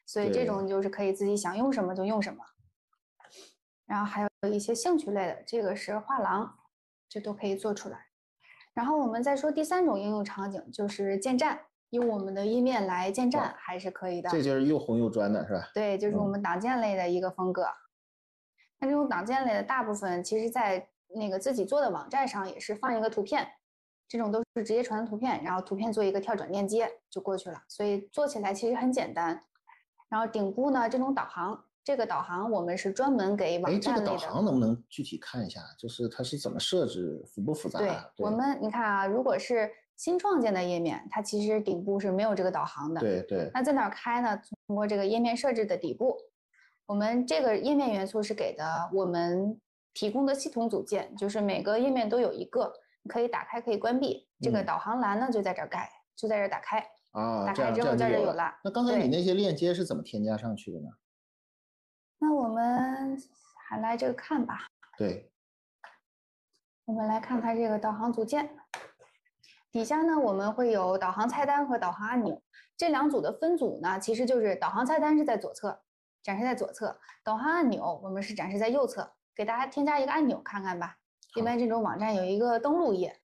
[0.04, 2.44] 所以这种就是可以自己想用什么就用什么。
[3.86, 6.54] 然后还有一些兴趣类的，这个是画廊，
[7.08, 7.98] 这都可以做出来。
[8.74, 11.58] 然后我们再说第三种应用场景，就是建站，
[11.90, 14.28] 用我们的页面来建站还是可以的。
[14.28, 15.70] 这就是又红又专的是吧？
[15.74, 17.66] 对，就是我嗯们党建类的一个风格。
[18.82, 23.46] 那这种党建类的大部分，其实在那个自己做的网站上也是放一个图片，
[24.08, 29.40] 这种都是直接传的图片，然后图片做一个跳转链接就过去了，所以做起来其实很简单。
[30.08, 34.32] 然后顶部呢，这种导航，这个导航我们是专门给哎，网这个导站类的。
[34.32, 35.60] 航能不能具体看一下？
[35.78, 38.10] 就是它是怎么设置，复不复杂对啊？
[38.18, 43.00] 我们，你看啊，如果是新创建的页面，它其实顶部是没有这个导航的。
[43.00, 44.36] 对对那在哪儿开呢？
[44.66, 46.16] 通过这个页面设置的底部，
[46.86, 49.60] 我们这个页面元素是给的我们
[49.94, 54.28] 提供的系统组件，就是每个页面都有一个，你可以打开，可以关闭。
[54.40, 56.78] 这个嗯导航栏呢就在这儿盖，就在这儿打开。
[57.12, 60.88] 啊，打开之后这样就有在这有了那刚才你那些链接是怎么添加上去的呢？
[62.18, 63.16] 那我们
[63.68, 64.66] 还来这个看吧，
[64.96, 65.30] 对，
[66.84, 68.50] 我们来看它这个导航组件。
[69.70, 72.42] 底下呢，我们会有导航菜单和导航按钮
[72.76, 75.82] 这两组的分组呢，其实就是导航菜单是在左侧，
[76.22, 79.14] 展示在左侧；导航按钮我们是展示在右侧。
[79.34, 80.98] 给大家添加一个按钮看看吧。
[81.34, 83.22] 一好般这种网站有一个登录页，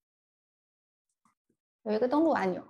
[1.83, 2.67] 有一个登录按钮。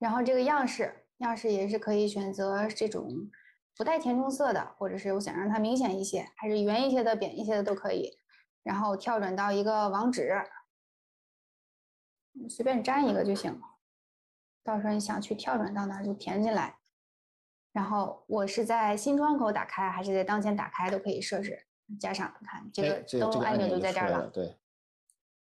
[0.00, 3.08] 然后这个样式，样式也是可以选择这种
[3.76, 8.18] 不带填充色的，或者是我想让它明显一些，还是圆一些的、扁一些的都可以。
[8.64, 10.42] 然后跳转到一个网址，
[12.40, 13.60] 你随便粘一个就行。
[14.64, 16.78] 到时候你想去跳转到哪儿就填进来。
[17.72, 21.64] 然后我是在新窗口打开还是在当前打开都可以设置。
[21.98, 24.58] 加上看这哎个这这个登录按钮就就在这儿了，对，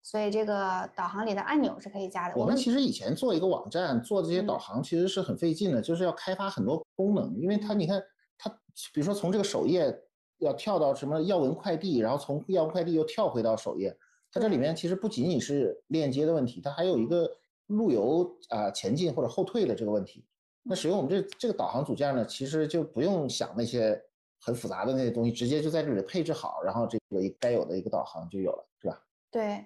[0.04, 2.36] 所以这个导航里的按钮是可以加的。
[2.36, 8.00] 我们其实以前做一个网站，做这些导嗯航其实是很费劲的，就是要开发很多功能，因为它你看
[8.38, 8.48] 它，
[8.92, 9.92] 比如说从这个首页
[10.38, 13.98] 要跳到什么要文快递，然后从要闻快递又跳回到首页，
[14.32, 17.30] 它这里面其实不仅仅是链接的问题，它还有一个
[17.66, 20.24] 路由啊、前进或者后退的这个问题。
[20.62, 23.98] 那使用我们这这个导航组件呢，其实就不用想那些
[24.38, 29.02] 很复杂的那些东西，直接就在这里配置好，然后这个该有的一个导航就有了，是吧？
[29.30, 29.64] 对，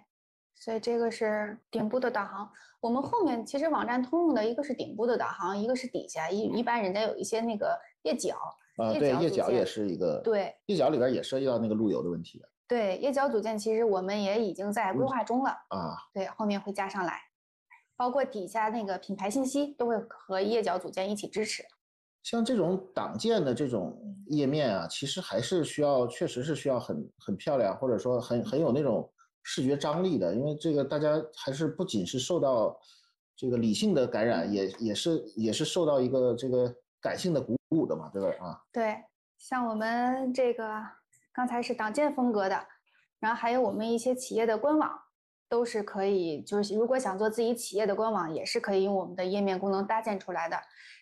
[0.55, 2.49] 所以这个是顶部的导航。
[2.81, 8.37] 我们后面其实网站通用的一个是顶部的导航，一个是底下一一般人家有一些那个页脚，
[8.77, 15.95] 啊，对，页脚也是一个，对页脚里边也涉及到那个路由的问题的对，页脚组件其实我们也已经在规嗯划中了，啊。
[16.15, 17.21] 对，后面会加上来，
[17.99, 21.63] 包括底下那个品牌信息都会和页脚组件一起支持。
[22.23, 23.95] 像这种党建的这种
[24.29, 32.75] 页面啊，其实还是需要，确实是需要很很漂亮，或者说很很有那种视觉张力的，因为这个大家还是不仅是受到
[33.37, 38.47] 这个理性的感染，也也是也是受到一个这个感性的鼓舞的嘛，对吧？
[38.47, 38.97] 啊，对，
[39.37, 40.65] 像我们这个
[41.33, 42.67] 刚才是党建风格的，
[43.21, 45.01] 然后还有我们一些企业的官网，
[45.49, 50.59] 都是可以，就是如果想做自己企业的官网，也是可以用我们的页面功能搭建出来的。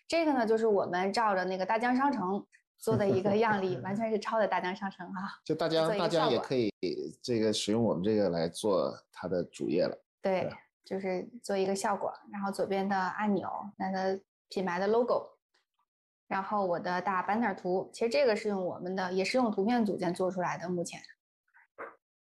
[0.06, 2.44] 这个呢，就是我们照着那个大疆商城
[2.78, 5.38] 做的一个样例，完全是抄的大疆商城啊。
[5.44, 6.72] 就大疆做一个大疆也可以
[7.22, 9.96] 这个使用我们这个来做它的主页了。
[10.22, 10.50] 对，
[10.84, 15.28] 就是做一个效果，然后左边的按钮，那它品牌的 logo，
[16.30, 21.00] 然后我的大 banner 图，其实这个是用我们的，也是用图片组件做出来的，目前。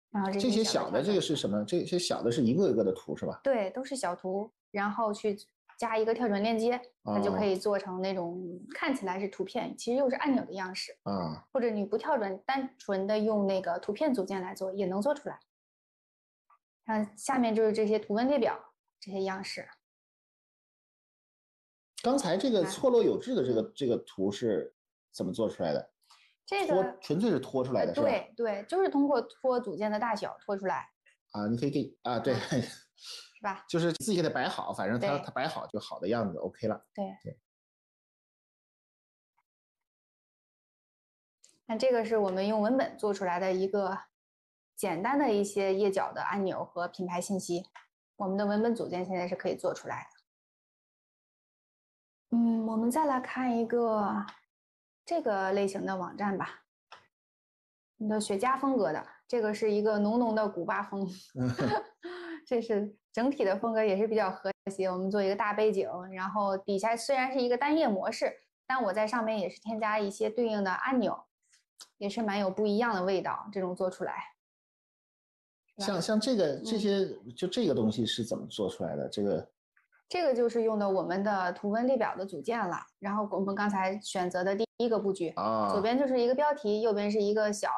[0.08, 1.62] 然后这这些小小的这个是什么？
[1.66, 3.38] 这些小的是一个一个的图是吧？
[3.44, 5.36] 对，都是小图，然后去
[5.78, 8.42] 加一个跳转链接，它就可哦以做成那种
[8.74, 10.96] 看起来是图片，其实又是按钮的样式。
[11.02, 15.38] 啊，或者你不跳转，单纯的用那个图片组件来做，也能做出来。
[16.86, 18.58] 看下面就是这些图文列表
[18.98, 19.68] 这些样式，
[22.02, 24.74] 刚才这个错落有致的这个这个图是
[25.12, 25.90] 怎么做出来的？
[26.46, 28.06] 这个纯粹是拖出来的是吧？
[28.06, 30.88] 对对，就是通过拖组件的大小拖出来，
[31.32, 32.34] 啊，你可以给啊，对，
[32.96, 33.66] 是吧？
[33.68, 36.86] 就是自己给它摆好，反正它它摆好就好的样子，OK 了。
[36.94, 37.38] 对对。
[41.66, 43.98] 那这个是我们用文本做出来的一个
[44.74, 47.66] 简单的一些页脚的按钮和品牌信息，
[48.16, 50.17] 我们的文本组件现在是可以做出来的。
[52.30, 54.24] 嗯，我们再来看一个
[55.04, 56.64] 这个类型的网站吧，
[57.96, 61.08] 你的雪茄风格的，这个是一个浓浓的古巴风，
[62.46, 64.86] 这是整体的风格也是比较和谐。
[64.86, 68.30] 我们做一个大背景，然后底下虽然是一个单页模式，
[68.66, 71.24] 但我在上面也是添加一些对应的按钮，
[71.96, 73.48] 也是蛮有不一样的味道。
[73.50, 74.34] 这种做出来，
[75.78, 79.08] 像像这个这嗯些就这个东西是怎么做出来的？
[79.08, 79.50] 这个
[80.08, 82.78] 这个就是用的我们的图文列表的组件了。
[82.98, 87.68] 然后我们刚才选择的第一个布局，啊，左边就是一个标题，右边是一个小，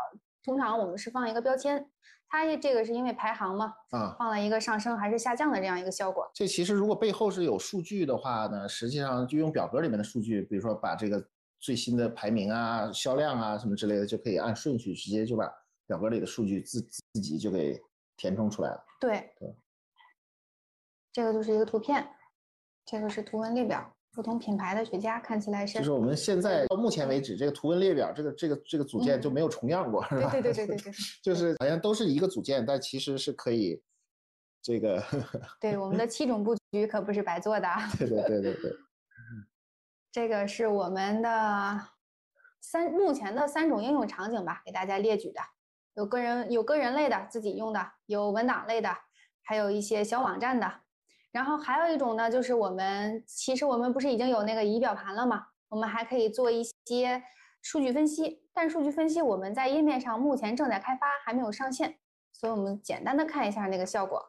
[0.44, 1.90] 通常我们是放一个标签，
[2.28, 6.30] 它这个是因为排行嘛，啊，放了一个上升还是下降的这样一个效果。
[6.32, 11.26] 这其实如果背后是有数据的话呢，实际上就用表格里面的数据，比如说把这个
[11.58, 15.50] 最新的排名啊、销量啊什么之类的，就可以按顺序直接就把
[15.86, 17.82] 表格里的数据自自己就给
[18.16, 18.84] 填充出来了。
[19.00, 19.54] 对对，
[21.12, 22.08] 这个就是一个图片，
[22.90, 30.28] 这个是图文列表，不同品牌的雪茄看起来是，就是我们现在到目前为止，这个图文列表这个这个这个组件嗯就没有重样过，是吧？
[30.32, 33.80] 对对对对对 对就是好像都是一个组件，但其实是可以
[34.60, 35.00] 这个，
[35.60, 37.88] 对，我们的七种布局可不是白做的啊。
[37.96, 38.72] 对对对对对，
[40.10, 41.80] 这个是我们的
[42.60, 45.40] 三目前的三种应用场景吧，给大家列举的，
[45.94, 48.96] 有个人有个人类的自己用的，有文档类的，
[49.42, 50.80] 还有一些小网站的。
[51.32, 55.46] 然后还有一种呢，就是我们其实我们不是已经有那个仪表盘了吗？
[55.68, 57.22] 我们还可以做一些
[57.62, 61.98] 数据分析，但是数据分析我们在页面上目前正在开发，还没有上线，
[62.32, 64.20] 所以我们简单的看一下那个效果。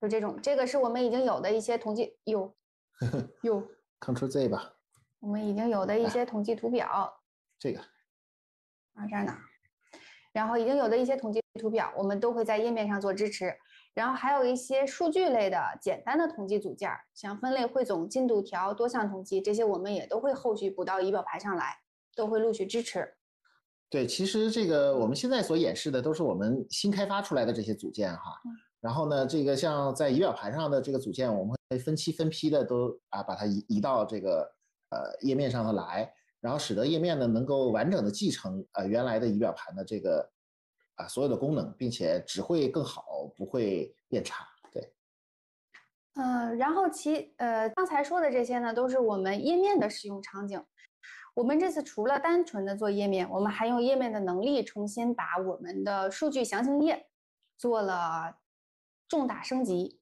[0.00, 2.52] 就这种，这个是我们已经有的一些统计，有
[3.42, 3.62] 有
[4.00, 4.74] Ctrl Z 吧，
[5.20, 7.22] 我们已经有的一哎些统计图表
[7.58, 7.80] 这个
[8.94, 9.34] 啊，这儿呢，
[10.32, 13.56] 然后已经有的一些统计图表，我们都会在页面上做支持。
[13.96, 21.78] 然后还有一些数据类的简单的统计组件儿，像分类汇总、进度条、多项统计这些，我们也都会后续补到仪表盘上来，
[22.14, 23.14] 都会陆续支持。
[23.88, 28.40] 对，其实这个我们现在所演示的都是我们新开发出来的这些组件哈。
[28.44, 34.48] 嗯然后呢，这个像在仪表盘上的这个组件，我们会分期分批的都啊把它移移到这个
[34.90, 36.08] 呃页面上头来，
[36.40, 40.30] 然后使得页面呢能够完整的继承呃原来的仪表盘的这个
[40.96, 44.46] 啊所有的功能，并且只会更好，不会变差。
[44.72, 44.92] 对，
[46.14, 50.62] 嗯，然后其呃刚才说的这些呢，都是我们页面的使用场景。
[51.34, 57.08] 我们这次除了单纯的做页面，我们还用页面的能力重新把我们的数据详情页
[57.58, 58.38] 做了
[59.06, 60.00] 重大升级。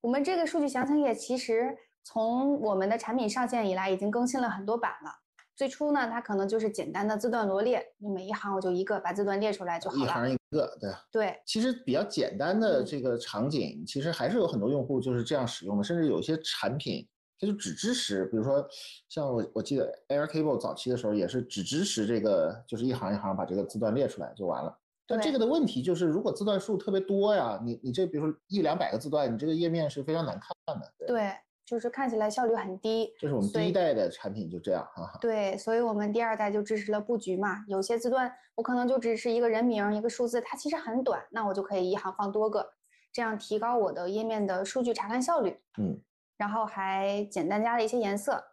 [0.00, 5.21] 我们这个数据详情页其实从我们的产品上线以来，已经更新了很多版了。
[5.54, 10.06] 最初呢，它可能就是简单的字段罗列，你每一行我就一个，把字段列出来就好了一。
[10.06, 10.90] 行一个，对。
[11.10, 17.06] 对，其实比较简单的嗯这个场景，其实还是有很多用户就是这样使用的，甚至有一些产品
[17.38, 18.66] 它就只支持，比如说
[19.08, 24.78] 像我我记得 Air Cable 早期的时候也是只支持这个，就是一行一行把这个字段列出来就完了。
[25.06, 30.92] 但这个的问题就是，如果字段数特别多呀，你你这比如说一两百个字段，你这个页面是非常难看的。
[30.96, 31.32] 对，对，
[31.64, 33.14] 就是看起来效率很低。
[33.18, 35.18] 这是我们第一代的产品就这样哈哈。
[35.20, 37.64] 对，所以我们第二代就支持了布局嘛。
[37.68, 42.72] 有些字段我可能就只是一个人名、一个数字，它其实很短，那我就可以一行放多个，
[43.12, 45.58] 这样提高我的页面的数据查看效率。
[45.78, 45.98] 嗯，
[46.36, 48.44] 然后还简单加了一些颜色。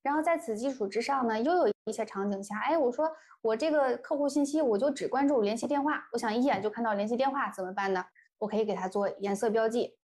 [0.00, 3.10] 然后在此基础之上呢，又有一些场景下，哎，我说
[3.42, 8.04] 我这个客户信息我就只关注联系电话，我想一眼就看到联系电话怎么办呢？
[8.38, 9.97] 我可以给它做颜色标记。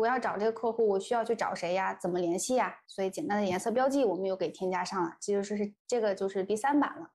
[0.00, 1.94] 我要找这个客户，我需要去找谁呀？
[2.00, 2.74] 怎么联系呀？
[2.86, 7.10] 所以简单的颜色标记我们又给添加上了，这就是这个就是第三版了。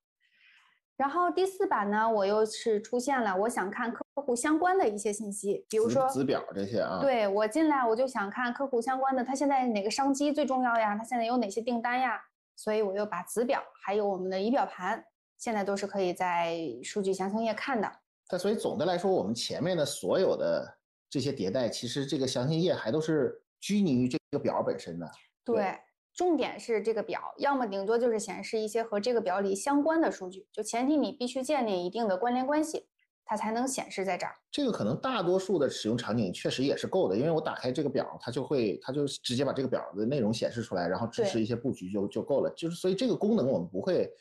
[0.96, 7.00] 然后第四版呢，我又是出现了，我想看客户相关的一些信息，比如说子表这些啊。
[7.02, 10.96] 对我进来我就想看客户相关的，他现在哪个商机最重要呀？
[10.96, 12.22] 他现在有哪些订单呀？
[12.56, 15.04] 所以我又把子表还有我们的仪表盘，
[15.40, 17.92] 现在都是可以在数据详情页看的。
[18.28, 20.78] 但所以总的来说，我们前面的所有的。
[21.10, 25.10] 这些迭代其实这个详情页还都是拘泥于这个表本身的。
[25.44, 25.78] 对，
[26.14, 32.88] 重点是这个表，要么顶多就是显示一些和这个表里相关的数据，就前提你必须建立一定的关联关系，
[33.24, 34.34] 它才能显示在这儿。
[34.52, 42.52] 这个可能大多数的使用场景确实也是够的，因为我打开这个表，它就会它就直接把这个表的内容显示出来，然后支持一些布局就就够了。
[42.58, 44.12] 就是所以这个功能我们不会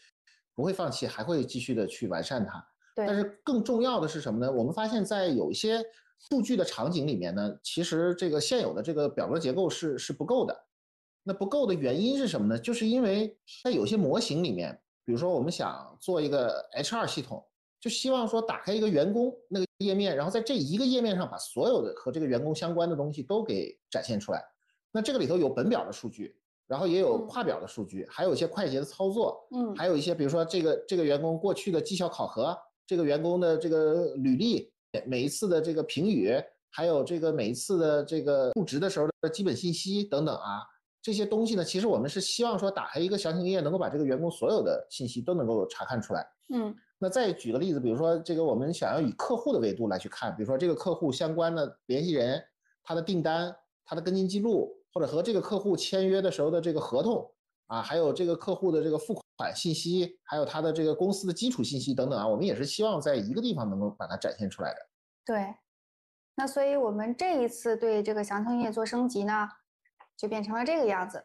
[0.55, 2.67] 不会放弃，还会继续的去完善它。
[2.95, 3.07] 对。
[3.07, 4.53] 但是更重要的是什么呢？
[4.53, 5.83] 我们发现，在有一些。
[6.19, 10.65] 数据的场景里面呢，其实这个现有的这个表格结构是是不够的。
[11.23, 12.59] 那不够的原因是什么呢？
[12.59, 17.43] 就是因为在有些模型里面，比如说我们想做一个 HR 系统，
[17.81, 24.45] 就希望说打开一个员工那个页面，然后在这一个页面上把所有的和这个员工相关的东西都给展现出来。
[24.93, 26.37] 那这个里头有本表的数据，
[26.67, 32.55] 然后也有跨表的数据，还有一些快捷的操作，嗯，还有一些比如说这个这个员工过去的绩效考核，
[32.87, 34.74] 这个员工的这个履历。
[35.07, 36.35] 每一次的这个评语，
[36.71, 40.63] 还有这个每一次的这个入职的时候的基本信息等等啊，
[41.03, 46.27] 这些东西呢，其实我们是希望说打开一个详情页，能够把这个员工所有的信息都能够查看出来。
[46.53, 52.43] 嗯，那再举个例子，比如说这个我们想要以客户的维度来去看，比如说这个客户相关的联系人、
[52.83, 57.31] 他的订单、他的跟进记录，或者和这个客户签约的时候的这个合同
[57.67, 64.79] 啊，还有这个客户的这个付款信息，还有他的这个公司的基础信息等等啊，我们也是希望在一个地方能够把它展现出来的。
[65.25, 65.55] 对，
[66.37, 69.49] 那所以我们这一次对这个详情页做升级呢，
[70.17, 71.25] 就变成了这个样子。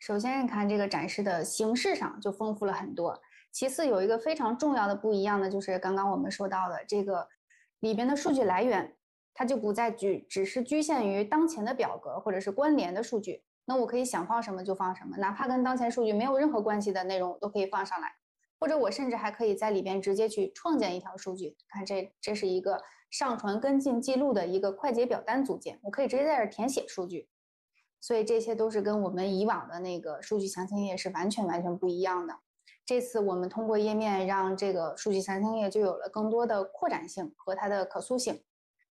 [0.00, 3.20] 首先，你看这个展示的形式上就丰富了很多。
[3.52, 7.28] 其次，有一个非常重要的不一样的，就是刚刚我们说到的这个
[7.78, 8.96] 里边的数据来源，
[9.32, 13.44] 它就不再局只是局限于当前的表格或者是关联的数据。
[13.64, 18.14] 那我可以想放什么就放什么，哪怕跟当前数据没有任何关系的内容都可以放上来，
[18.58, 21.56] 或者我甚至还可以在里边直接去创建一条数据。
[21.68, 22.82] 看这，这是一个。
[23.12, 27.28] 上传跟进记录的一个快捷表单组件，我可以直接在这填写数据，
[28.00, 32.38] 所以这些都是跟我们以往的那个数据详情页是完全完全不一样的。
[32.86, 38.42] 这次我们通过页面让这个数据详情页就有了更多的扩展性和它的可塑性，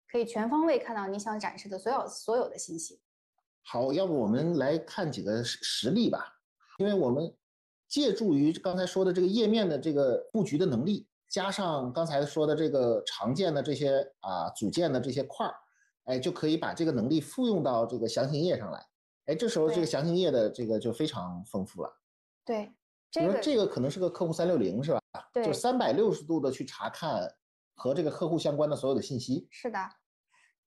[0.07, 3.01] 可以全方位看到你想展示的所有所有的信息。
[3.63, 6.25] 好，要不我们来看几个实例吧，
[6.79, 7.33] 因为我们
[7.87, 11.07] 借助于刚才说的这个页面的这个布局的能力。
[11.29, 15.55] 加上刚才说的这个常见的这些啊组件的这些块儿，
[16.03, 18.85] 哎，就可以把这个能力复用到这个详情页上来。
[19.27, 21.89] 哎，这时候这个详情页的这个就非常丰富了。
[22.43, 22.69] 对，
[23.13, 24.99] 比如这个可能是个客户三六零是吧？
[25.31, 27.33] 对，就三百六十度的去查看
[27.75, 29.47] 和这个客户相关的所有的信息。
[29.49, 29.79] 是的，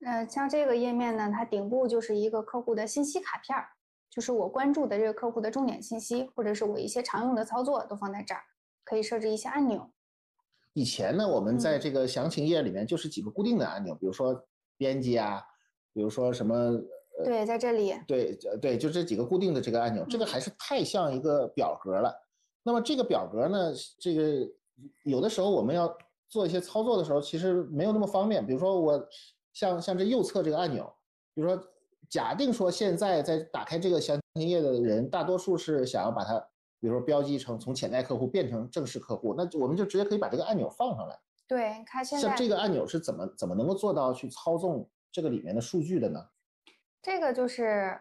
[0.05, 3.69] 呃，像这个页面呢，它顶部就是一个客户的信息卡片儿，
[4.11, 8.43] 就是我关注的这个客户的重点信息，或者是我一些常用的操作都放在这儿，
[8.85, 9.91] 可以设置一些按钮。
[10.75, 14.45] 以前呢，我们在这个详情页里面就是几个固定的按钮，比如说
[14.77, 15.41] 编辑啊，
[15.93, 16.73] 比如说什么，
[17.25, 22.13] 对，在这里，对，对，就这几个固定的这个按钮，这个还是太像一个表格了。
[22.63, 24.49] 那么这个表格呢，这个
[25.05, 25.97] 有的时候我们要
[26.29, 28.45] 做一些操作的时候，其实没有那么方便。
[28.45, 29.09] 比如说我
[29.55, 30.95] 像像这右侧这个按钮，
[31.33, 31.59] 比如说
[32.11, 36.47] 假定说现在在打开这个详情页的人，大多数是想要把它。
[36.81, 41.19] 比如说标记成从潜在客户变成正式客户，那我们就直接可以把这个按钮放上来。
[41.49, 46.23] 对，看现在像这个按钮是怎么怎么能够做到去操纵这个里面的数据的呢？
[47.01, 47.99] 这个就是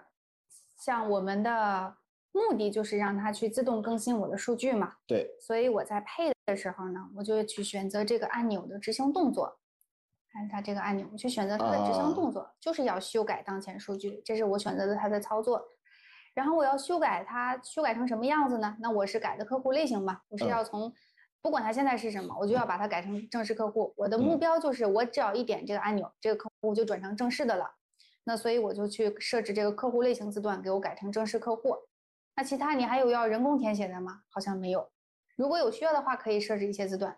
[0.78, 1.96] 像我们的
[2.34, 4.96] 目的就是让它去自动更新我的数据嘛。
[5.08, 9.60] 对，所以我在配的时候呢，我就去选择这个按钮的执行动作，
[10.34, 15.64] 看它这个按钮，我去选择它的执行动作，就是要修改当前数据，这是我选择的它的操作。
[16.34, 18.76] 然后我要修改它，修改成什么样子呢？
[18.80, 20.92] 那我是改的客户类型吧，我是要从，
[21.40, 23.94] 不管它现在是什么，我就要把它改成正式客户。
[23.96, 27.76] 我的目标就是我只要一点这个按钮，这个客户就转成正式的了。
[28.24, 31.76] 那所以我就去设置这个客户类型字段，给我改成正式客户。
[32.36, 34.24] 那其他你还有要人工填写的吗？
[34.30, 34.90] 好像没有。
[35.36, 37.18] 如果有需要的话，可以设置一些字段。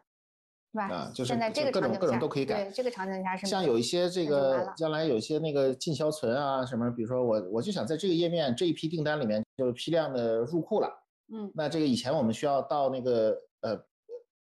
[0.83, 2.65] 啊，就是现在这个各种各种都可以改。
[2.65, 10.89] 对，这个场景下是像有一些这个将来有一些那个进销存啊什么，比如说我我就想在这个页面这一批订单里面就批量的入库了，
[11.33, 13.79] 嗯，那这个以前我们需要到那个呃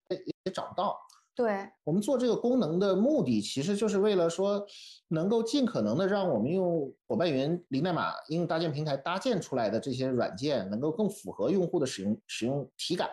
[0.09, 0.97] 也找不到，
[1.35, 4.65] 对，我们做这个功能的目的，其实就是为了说，
[5.09, 13.11] 能够尽可能的让我们用伙伴云零代码应用搭建平台搭建出来的这些软件，能够更符合用户的使用使用体感。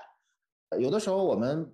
[0.79, 1.69] 有的时候我们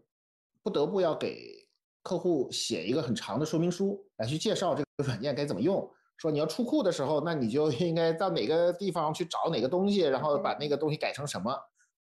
[0.68, 1.66] 不得不要给
[2.04, 5.90] 客户写一个很长的说明书来去介绍这个软件该怎么用。
[6.18, 11.58] 说你要出库的时候，那你就应该到哪个地方去找哪个东西，然后把那个东西改成什么。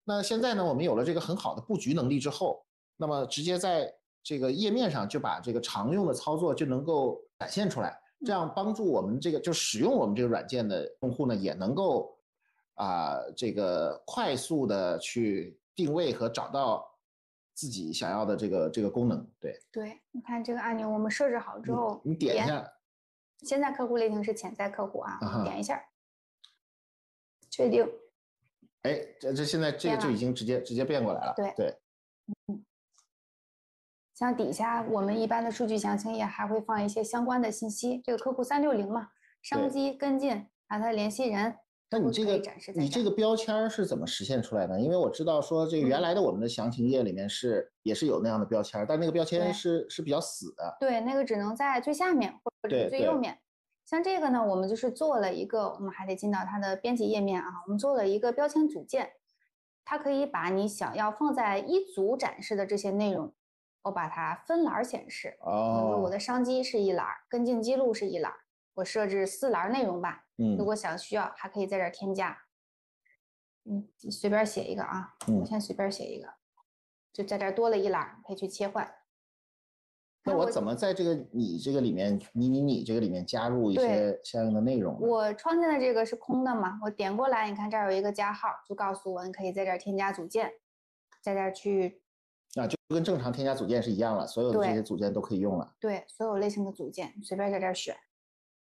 [0.03, 2.61] 那现在呢，我们有了这个很好的布局能力之后，
[2.97, 3.89] 那么直接在
[4.21, 7.97] 这个页面上就把这个常用的操作就能够展现出来，
[8.27, 12.13] 这样帮助我们这个就使用我们这个软件的用户呢，也能够
[12.75, 16.85] 啊这个快速的去定位和找到
[17.61, 19.23] 自己想要的这个这个功能。
[19.39, 22.67] 对，对，你看这个按钮我们设置好之后，你点一下。
[23.41, 25.79] 现在客户类型是潜在客户啊，啊点一下，
[27.51, 27.87] 确定。
[28.81, 31.35] 哎，这这现在这个就已经直接直接变过来了。
[31.37, 31.79] 对对，
[32.47, 32.65] 嗯。
[34.15, 39.11] 像底下我们一般的数据详情页还会放一些相关的信息，这个客户三六零嘛，
[39.43, 41.59] 商机跟进，还有他联系人。
[41.91, 42.41] 那你这个
[42.75, 44.81] 你这个标签是怎么实现出来的？
[44.81, 50.77] 因为我知道说这个原来的我们的详情页里面是也是有那样的标签，但那个标签是是比较死的。
[50.79, 53.39] 对，那个只能在最下面或者最右面。
[53.85, 59.15] 像这个呢，我们就是做了一个，我们还得进到它的编辑页面啊，我们做了一个标签组件，
[59.85, 63.35] 它可以把你想要放在一组展示的这些内容，
[63.83, 65.37] 我把它分栏显示。
[65.41, 65.99] 哦。
[66.05, 68.33] 我的商机是一栏，跟进记录是一栏，
[68.81, 70.27] 我设置四栏内容吧。
[70.39, 72.37] 嗯，如果想需要，还可以在这儿添加。
[73.65, 76.29] 嗯，随便写一个啊，我先随便写一个，
[77.13, 78.91] 就在这儿多了一栏，可以去切换。
[80.25, 84.99] 那我怎么在这个你这个里面，你你你这个里面加入一些相应的内容？
[85.01, 90.51] 我创建的这个是空的嘛，我点过来，你看这儿有一个加号，就告诉我你可以在这儿添加组件，
[91.23, 92.03] 在这儿去。
[92.57, 95.75] 啊，就跟正常添加组件是一样了，所有的这些组件都可以用了。
[95.79, 97.97] 对，所有类型的组件，随便在这儿选。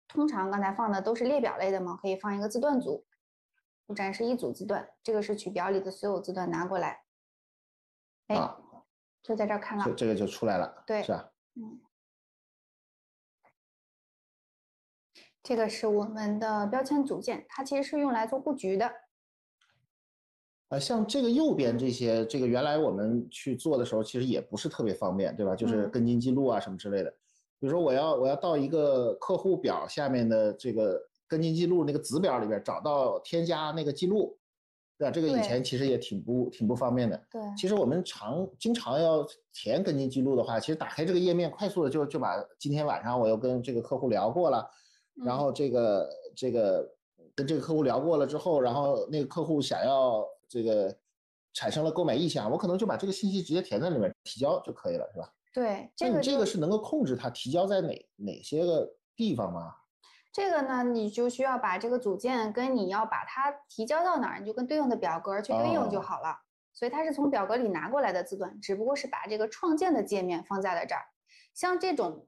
[0.08, 3.04] 通常刚才放的都是列表类的嘛，可以放一个字段组，
[3.86, 4.88] 我展示一组字段。
[5.02, 7.02] 这个是取表里的所有字段拿过来，
[8.28, 8.36] 哎，
[9.22, 11.32] 就在这儿看了，这个就出来了，对，是吧？
[11.54, 11.80] 嗯，
[15.42, 18.92] 这个是我们的标签组件，它其实是用来做布局的。
[20.68, 25.54] 呃，像这个右边这些，这个原来我们去做的时候，其实也不是特别方便，对吧？
[25.54, 27.14] 就是跟进记录啊什么之类的。
[27.58, 34.38] 比如说，我要我要到一个客户表下面的这个跟进记录那个子表里边找到添加那个记录，
[34.98, 35.10] 对吧？
[35.10, 37.20] 这个以前其实也挺不挺不方便的。
[37.30, 44.68] 对，其实我们常经常要填跟进记录的话，其实打开这个页面，快速的就就把今天晚上我又跟这个客户聊过了，
[45.24, 46.86] 然后这个这个
[47.34, 50.94] 跟这个客户聊过了之后，然后那个客户想要这个
[51.54, 55.32] 产生了购买意向，我可能就把这个信息直接填在里面提交就可以了，是吧？
[55.56, 59.74] 对，这个这个是能够控制它提交在哪哪些个地方吗？
[60.30, 66.40] 这个呢，你就需要把这个组件跟你要把它提交到哪儿，你就跟对应的表格去对应就好了。
[66.74, 71.00] 所以它是从表格里拿过来的字段，只不过是把这个创建的界面放在了这儿。
[71.54, 72.26] 像这种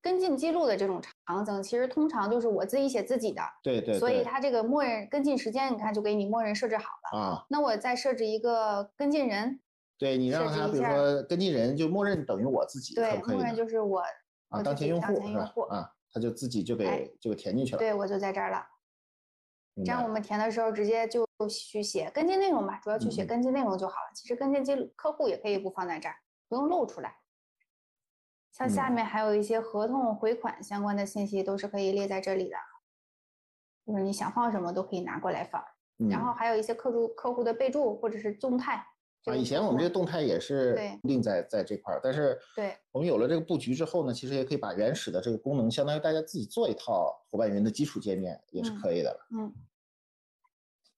[0.00, 3.40] 跟进记录的这种场景，其实通常就是我自己写自己的。
[3.62, 4.00] 对对。
[4.00, 7.46] 所以它这个默认跟进时间，你看就给你默认设置好了啊。
[7.50, 9.60] 那我再设置一个跟进人。
[10.02, 13.34] 对你让他，比如说跟进人就默认等于我自己，可可？
[13.34, 14.02] 默认就是我
[14.48, 15.52] 啊，当前用户是吧？
[15.70, 17.78] 啊，他就自己就给就给填进去了。
[17.78, 18.66] 对，我就在这儿了。
[19.76, 24.10] 这样我们填的时候直接就去写跟进内容吧，主要去写跟进内容就好了。
[24.12, 26.16] 其实跟进记录客户也可以不放在这儿，
[26.48, 27.18] 不用露出来。
[28.50, 32.56] 像下面还有一些合同回款相关的信息都是可以列在这里的，
[33.86, 35.64] 就是你想放什么都可以拿过来放。
[36.10, 38.84] 然后还有一些客户客户的备注或者是动态。
[39.24, 49.20] 啊，以前我们这个动态也是固定在在这块儿，但是对我们有了这个布局之后呢，其实也可以把原始的这个功能，相当于大家自己做一套伙伴云的基础界面也是可以的。
[49.30, 49.54] 嗯，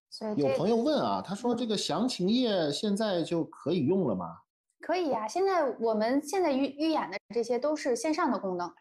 [0.08, 4.38] 所以有朋友问啊，他说这个详情页现在就可以用了吗？
[4.80, 8.72] 可以呀，现在我们现在预预演的这些都是线上的功能，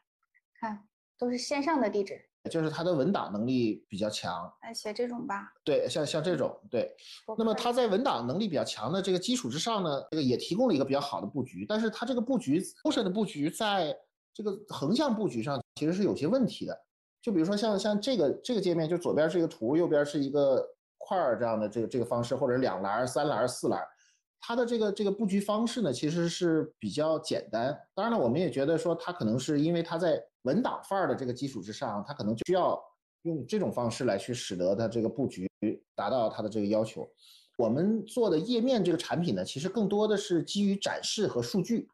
[0.60, 0.88] 看
[1.18, 2.30] 都是线上的地址。
[2.50, 5.54] 就是他的文档能力比较强，哎，写这种吧。
[5.64, 6.94] 对，像像这种，对。
[7.38, 11.66] 那么他在文档能力比较强的这个基础之上呢，这个也提供了一个比较好的布局。
[11.68, 13.98] 但是他这个布局，Ocean 的布局在
[14.34, 16.78] 这个横向布局上其实是有些问题的。
[17.22, 20.68] 就比如说像像这个这个界面，就左边是一个图，右边是一个
[20.98, 23.82] 块儿这样的这个这个方式，或者两栏、三栏、四栏，
[24.42, 27.74] 它的这个这个布局方式呢，其实是比较简单。
[27.96, 32.82] 当然了，我们也觉得说它可能是因为它在文档范儿的这个基础之上，它可能需要
[33.24, 35.50] 用这种方式来去使得它这个布局
[35.96, 37.08] 达到它的这个要求。
[37.58, 41.88] 我们做的页面这个产品呢，其实更多的是基于展示和数据，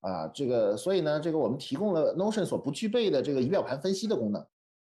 [0.00, 4.46] 啊，这个所以呢，这个我们提供了 Notion 所不具备的这个仪表盘分析的功能，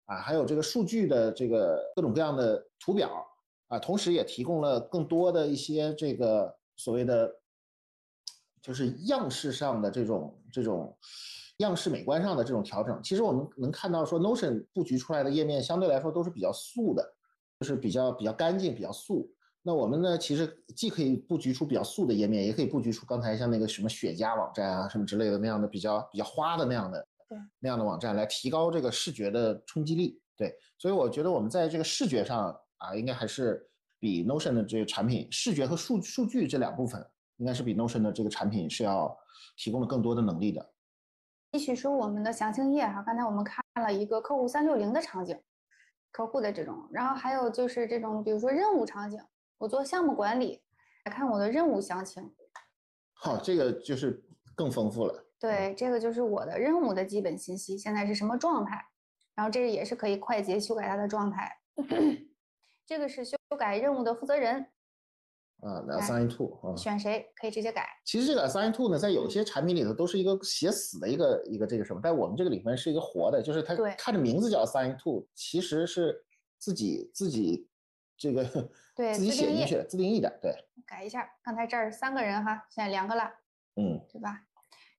[0.06, 3.26] 啊，还有这个数据的这个各种各样的图表，
[3.66, 7.34] 啊，同时也提供了更多的一些这个所谓的，
[8.62, 10.96] 就是样式上的这种这种
[11.58, 13.00] 样式美观上的这种调整。
[13.02, 17.04] 其实我们能看到说 Notion 布局出来的页面相对来说都是比较素的，
[17.60, 19.30] 就是比较比较干净、比较素。
[19.62, 27.08] 那我们呢，其实既可以布局出比较素的页面，也可以布局出刚才像那个什么雪茄网站啊什么之类的那样的比较比较花的那样的
[27.60, 30.20] 那样的网站，来提高这个视觉的冲击力。
[30.36, 33.66] 对，所以我觉得我们在这个视觉上啊，应该还是
[33.98, 37.02] 比 Notion 的这个产品视觉和数数据这两部分，
[37.36, 39.16] 应该是比 Notion 的这个产品是要
[39.56, 40.73] 提供了更多的能力的。
[41.54, 45.40] 继续说我们的详情页哈，刚才我们看了一个客户三六零的场景，
[46.10, 49.20] 客户的这种，然后还有就是这种比如说任务场景。
[49.58, 50.64] 我做项目管理，
[51.04, 52.34] 来看我的任务详情。
[53.12, 54.20] 好，这个就是
[54.56, 55.26] 更丰富了。
[55.38, 58.84] 对，这个就是我的任务的基本信息，现在是什么状态？
[59.36, 61.56] 然后这也是可以快捷修改它的状态。
[62.84, 64.66] 这个是修改任务的负责人。
[65.64, 67.88] 啊，assign to，啊选谁可以直接改。
[68.04, 76.24] 其实这个 assign to 呢，在有些产品里头都是一个写死的一个一个这个什么，但我们这个里面是一个活的，就是它看着名字叫 assign to，其实是
[76.58, 77.68] 自己自己。
[78.16, 78.44] 这个
[78.94, 80.54] 对 自己写进去，自定义的，对，
[80.86, 81.28] 改一下。
[81.42, 83.24] 刚才这儿三个人哈，现在两个了，
[83.74, 84.40] 嗯，对吧？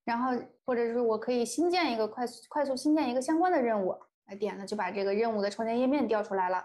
[0.04, 0.32] 然后
[0.66, 6.62] 或者是我可以新建一个快速快速新建一个相关的任务，来点了就把这个任务的创建页面调出来了。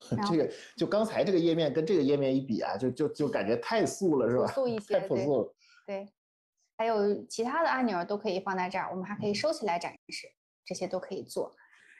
[0.30, 4.46] 这个就刚才这个页面跟这个页面一比啊，就就就感觉太素了，是吧？
[4.48, 5.54] 素一 些，太朴素了。
[5.86, 6.08] 对，
[6.76, 10.28] 还有其他的按钮都可以放在这儿，我们还可以收起来展示，
[10.64, 11.54] 这些都可以做。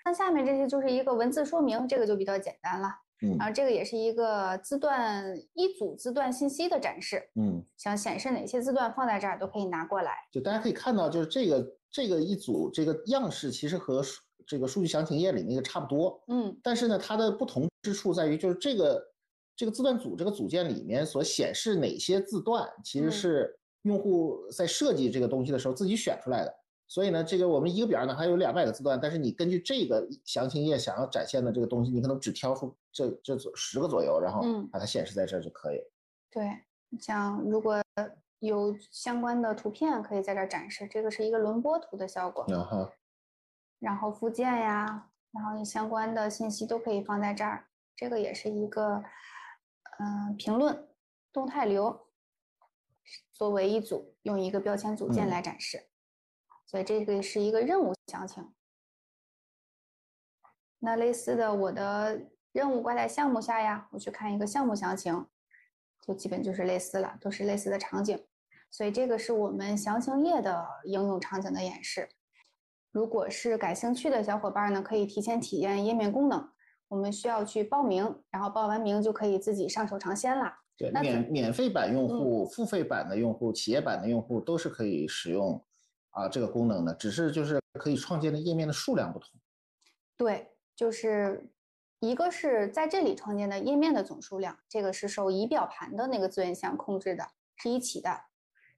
[0.05, 2.89] 那下面这些就是一个文字说明，这个就比较简单了。
[3.21, 7.29] 嗯，然后这个也是一个字段一组字段信息的展示。
[7.35, 10.13] 嗯，想显示哪些字段放在这儿都可以拿过来。
[10.31, 14.01] 就大家可以看到，就是这个这个一组这个样式其实和
[14.49, 16.21] 这个数据详情页里那个差不多。
[16.27, 19.13] 嗯，但是呢，它的不同之处在于，就是这个
[19.55, 26.55] 这个字段组这个组件里面所显示哪些字段，其实是用户在设计这个东西的时候自己选出来的。
[26.91, 34.43] 所以呢，这个我们一个表呢还有两百个字段，但是你根据这个详情页想要展现的这个东西，你可能只挑出这这十个左右，然后
[34.73, 35.79] 把它显示在这儿就可以。
[36.31, 36.51] 对，
[36.99, 37.77] 像如果
[38.39, 42.47] 有相关的图片可以在这儿展示，这个是一个轮播图的效果。
[42.49, 42.89] 然后，
[43.79, 47.69] 然后附件呀，然后相关的信息都可以放在这儿。
[47.95, 49.03] 这个也是一个，
[49.99, 50.89] 嗯，评论
[51.33, 52.09] 动态流
[53.33, 55.89] 作为一组，用一个标签组件来展示。
[56.67, 58.53] 所以这个是一个任务详情。
[60.81, 65.27] 那类似的，我的任务挂在项目下呀，我去看一个项目详情，
[66.01, 68.27] 就基本就是类似了，都是类似的场景。
[68.71, 72.09] 所以这个是我们详情页的应用场景的演示。
[72.93, 76.49] 如果是感兴趣的小伙伴呢，可以提前体验页面功能。
[76.89, 80.59] 我们需要去报名，然后报完名就可以自己上手尝鲜啦。
[80.77, 85.63] 对，免免费版用户、付费版的用户、企业版的用户都是可以使用。
[86.11, 89.29] 啊，这个功能的，只是就是可以创建的页面的数量不同。
[90.17, 91.49] 对，就是
[92.01, 97.25] 一个是在这里创建的页面的总数量，这个是受仪表盘的那个资源项控制的，
[97.57, 98.11] 是一起的。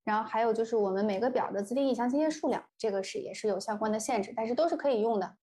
[0.04, 5.36] 然后还有就是我们每个表的自定义详情页数量，这个是也是有相关的限制，但是都是可以用的。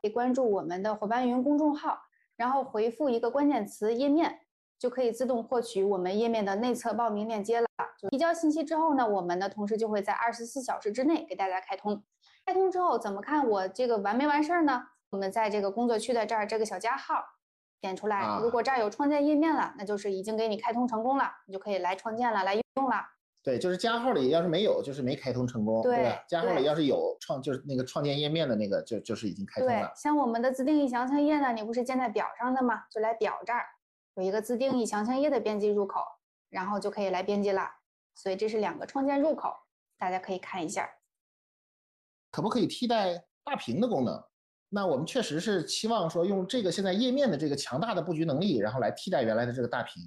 [0.00, 1.98] 可以关注我们的伙伴云公众号，
[2.36, 4.40] 然后回复一个关键词“页面”。
[4.82, 7.68] 就可以自动获取我们页面的内测报名链接了。
[8.10, 12.02] 提交信息之后呢，我们的同事就会在二十四小时之内给大家开通。
[12.44, 14.88] 开通之后怎么看我这个完没完事儿呢？
[15.10, 17.14] 我们在这个工作区的这儿这个小加号
[17.80, 23.06] 点出来，如果这儿有创建页面了，那就是已经给你开通成功了，你就可以来创建了，来用了。
[23.42, 26.24] 对，就是加号里要是没有，就是没开通成功，对吧？
[26.28, 29.74] 加号里要是有创，就是那个创建页面的那个，就就是已经开通了。
[29.74, 32.84] 对，像我们的自定义详情页呢，你不是建在表上的吗？
[32.90, 33.64] 就来表这儿。
[34.14, 36.00] 有一个自定义详情页的编辑入口，
[36.50, 37.68] 然后就可以来编辑了。
[38.14, 39.52] 所以这是两个创建入口，
[39.98, 40.88] 大家可以看一下。
[42.30, 44.22] 可不可以替代大屏的功能？
[44.68, 50.02] 那我们确实是期望说用这个现在页面的这个强大的布局能力，然后来替代原来的这个大屏。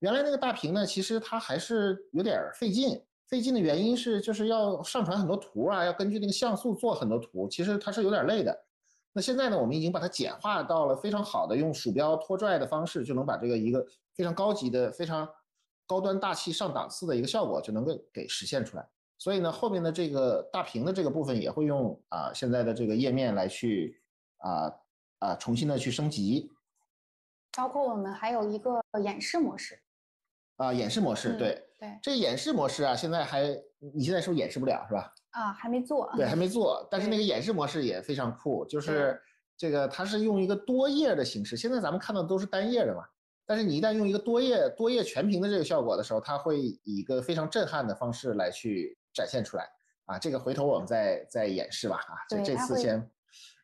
[0.00, 3.00] 原来那个大屏呢，其实它还是有点费劲。
[3.28, 8.64] 费劲的原因是就是要上传很多图啊，要根据那个像素做很多图，其实它是有点累的。
[9.12, 15.28] 那现在呢，我们已经把它简化到了非常好的用鼠标拖拽的方式，就能把这个一个非常高级的、非常
[15.86, 18.88] 高端大气上档次的一个效果就能够给实现出来。
[19.16, 24.00] 所以呢，后面的这个大屏的这个部分也会用啊现在的这个页面来去
[24.38, 24.72] 啊
[25.20, 26.50] 啊重新的去升级。
[27.56, 29.78] 包括我们还有一个演示模式，
[30.60, 33.42] 啊，演示模式，嗯对，对这演示模式啊，现在还
[33.94, 35.10] 你现在是不是演示不了是吧？
[35.30, 36.12] 啊，还没做。
[36.14, 39.18] 对，还没做，但是那个演示模式也非常酷，就是
[39.56, 43.02] 这个它是用一个多页的形式，现在咱们看到都是单页的嘛，
[43.46, 49.66] 但是你一旦用一个多页多页全屏的这个效果的时候，它会以一个非常震撼的方式来去展现出来
[50.04, 53.10] 啊，这个回头我们再再演示吧啊，这这次先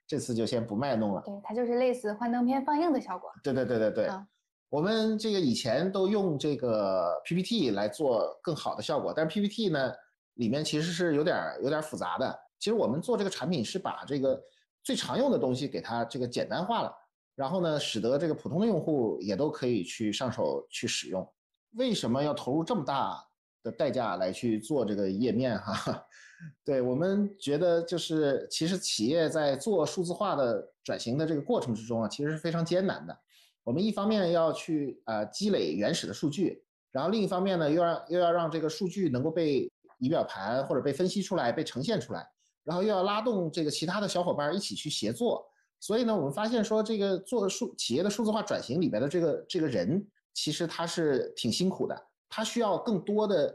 [0.06, 1.22] 这次就先不卖弄了。
[1.26, 3.30] 对，它就是类似幻灯片放映的效果。
[3.42, 4.26] 对对对对对，啊
[4.68, 9.92] 我们这个以前都用这个 PPT 来做更好的效果，但是 PPT 呢
[10.34, 12.38] 里面其实是有点有点复杂的。
[12.58, 14.40] 其实我们做这个产品是把这个
[14.82, 16.92] 最常用的东西给它这个简单化了，
[17.34, 21.26] 然后呢，使得这个普通的用户也都可以去上手去使用。
[21.72, 23.22] 为什么要投入这么大
[23.62, 26.04] 的代价来去做这个页面哈？
[26.64, 33.18] 对我们觉得就是，其实企业在做数字化的转型的这个过程之中啊，其实是非常艰难的。
[33.66, 36.62] 我们一方面要去呃积累原始的数据，
[36.92, 42.24] 然后另一方面呢，又让又要让这个数据能够被仪表盘或者被分析出来、被呈现出来，
[42.62, 45.44] 然后又要拉动这个其他的小伙伴一起去协作。
[45.80, 53.52] 所以呢，我们发现说，这个做数企业的数字化转型里边的这个这个人，其实他是挺辛苦的，他需要更多的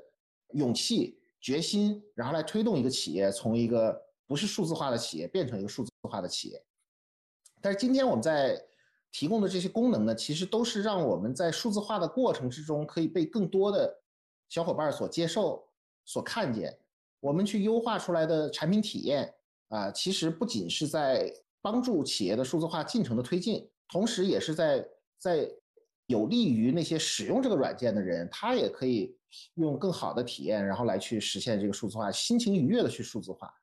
[0.50, 3.98] 勇气、决心，然后来推动一个企业从一个
[4.28, 6.62] 不是数字化的企业变成一个数字化的企业。
[7.62, 8.62] 但是今天我们在
[9.12, 14.02] 提供的这些功能呢，其实都是让我们在数字化的过程之中，可以被更多的
[14.48, 15.68] 小伙伴所接受、
[16.06, 16.78] 所看见。
[17.20, 19.34] 我们去优化出来的产品体验
[19.68, 21.32] 啊，其实不仅是在
[21.62, 24.88] 帮助企业的数字化进程的推进，同时也是在
[25.20, 25.52] 在
[26.08, 29.16] 有利于那些使用这个软件的人，他也可以
[29.56, 33.54] 用更好的体验，然后来去实现这个数字化，心情愉悦的去数字化。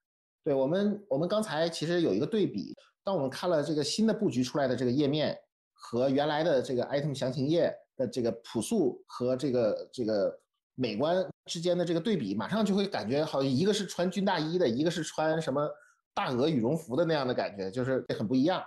[0.44, 2.74] 对我们，我们刚才其实有一个对比，
[3.08, 5.34] 当我们看了这个新的布局出来的这个页面
[5.72, 10.38] 和原来的这个 item 详情页的这个朴素和这个这个
[10.74, 15.66] 美观之间的这个对比，马上就会感觉好像一个是穿军大衣的，一个是穿什么
[16.12, 18.62] 大鹅羽绒服的那样的感觉，就是很不一样。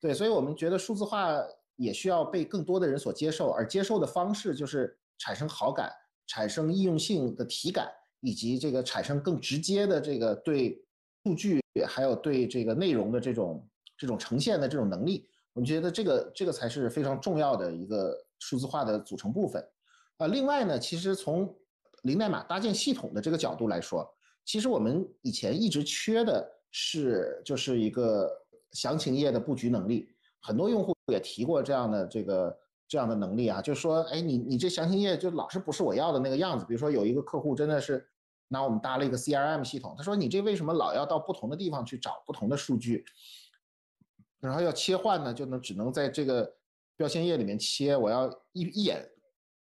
[0.00, 1.32] 对，所以我们觉得数字化
[1.74, 5.90] 也需要被更多的人所接受，而接受的方式就是产生好感、
[6.28, 7.88] 产生易用性的体感，
[8.20, 10.80] 以及这个产生更直接的这个对
[11.24, 13.68] 数据还有对这个内容的这种
[14.02, 15.28] 这种呈现的这种能力。
[15.52, 19.64] 我们觉得这个这个才是非常重要的一个数字化的组成部分。
[20.16, 21.54] 啊，另外呢，其实从
[22.02, 24.04] 零代码搭建系统的这个角度来说，
[24.44, 28.28] 其实我们以前一直缺的是就是一个
[28.72, 30.08] 详情页的布局能力。
[30.40, 36.64] 很多用户也提过这样的这个这样的能力啊，就是说，哎，你你这详情页就老是不是我要的那个样子。
[36.66, 38.04] 比如说有一个客户真的是
[38.48, 43.04] 拿我们搭了一个 CRM 系统，他说你这为什么老要到不同的地方去找不同的数据？
[44.42, 46.54] 然后要切换呢，就能只能在这个
[46.96, 49.08] 标签页里面切，我要一一眼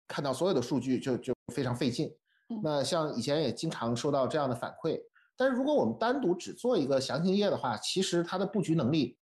[0.08, 2.16] 看到所有的数据就就非常费劲。
[2.64, 5.02] 那像以前也经常收到这样的反馈，
[5.36, 9.18] 但是如果我们单独只做一个详情页的话，其实它的布局能力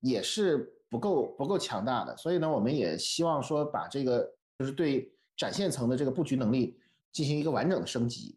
[0.00, 2.16] 也是不够不够强大的。
[2.16, 4.28] 所以呢，我们也希望说把这个
[4.58, 6.78] 就是对展现层的这个布局能力
[7.12, 8.36] 进行一个完整的升级。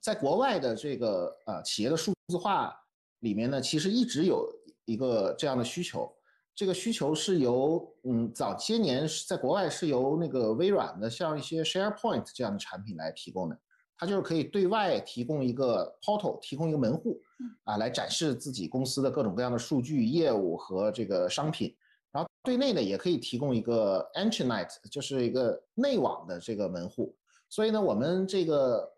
[0.00, 2.74] 在国外的这个呃企业的数字化
[3.20, 4.46] 里面呢，其实一直有
[4.84, 6.10] 一个这样的需求。
[6.54, 13.58] 这个需求是由嗯早些年是在国外是由那个微软的像一些 SharePoint 这样的产品来提供的，
[13.96, 17.20] 它就是可以对外提供一个 portal，提供一个门户，
[17.64, 21.74] 啊来展示自己公司的各种各样的数据、业务和这个商品。
[22.12, 27.12] 然后对内呢也可以提供一个 intranet，就是一个内网的这个门户。
[27.50, 28.88] 所以呢，我们这个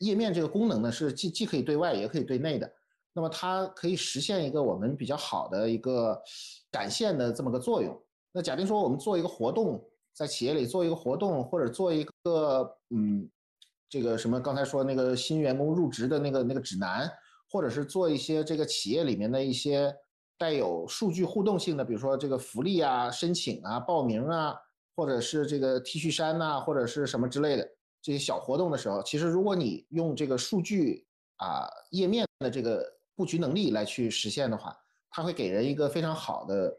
[0.00, 2.70] 页面这个功能呢是既既可以对外也可以对内的。
[3.12, 6.20] 那么它可以实现一个我们比较好的一个
[6.70, 8.00] 展现的这么个作用。
[8.32, 9.84] 那假定说我们做一个活动，
[10.14, 13.28] 在企业里做一个活动，或者做一个嗯，
[13.88, 17.10] 这个什么刚才说那个新员工入职的那个那个指南，
[17.50, 19.92] 或者是做一些这个企业里面的一些
[20.38, 24.54] 带有数据互动性的，比如说这个福利啊、申请啊、报名啊，
[24.94, 27.68] 或者是这个 T 恤衫呐、或者是什么之类的
[28.00, 31.04] 这些小活动的时候，其实如果你用这个数据
[31.38, 32.84] 啊页面的这个
[33.20, 34.74] 布局能力来去实现的话，
[35.10, 36.74] 它会给人一个非常好的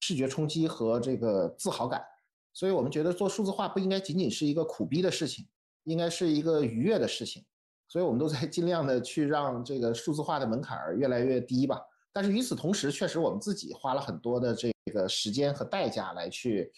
[0.00, 2.04] 视觉冲击和这个自豪感。
[2.52, 5.46] 所以我们觉得做数字化不应该仅仅是一个苦逼的事情，
[5.84, 7.42] 应该是一个愉悦的事情。
[7.88, 11.80] 所以我们都在尽量的去让这个数字化的门槛儿越来越低吧。
[12.12, 16.70] 但是与此同时，确实我们自己花了很多的这个时间和代价来去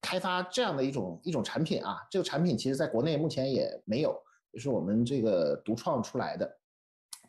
[0.00, 1.98] 开发这样的一种一种产品啊。
[2.10, 4.18] 这个产品其实在国内目前也没有，
[4.52, 6.50] 也是我们这个独创出来的。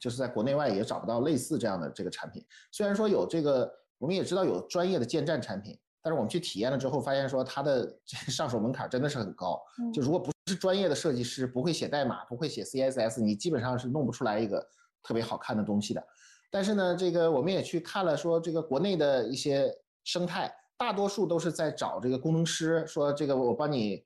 [0.05, 2.45] 就是在国内外也找不到类似这样的这个产品。
[2.71, 9.59] 虽然说有这个，我们也知道有专业的建站产品，但是我们去体验了之后，发现说它的这个上手门槛真的是很高。
[9.91, 14.63] 就如果不是专业的设计师，不会写代码，不会写 CSS，你基本上是弄不出来一个
[15.01, 16.07] 特别好看的东西的。
[16.51, 24.05] 但是呢，这个我们也去看了，说这个国内的一些生态，大多数都是在找这个工程师，说这个我帮你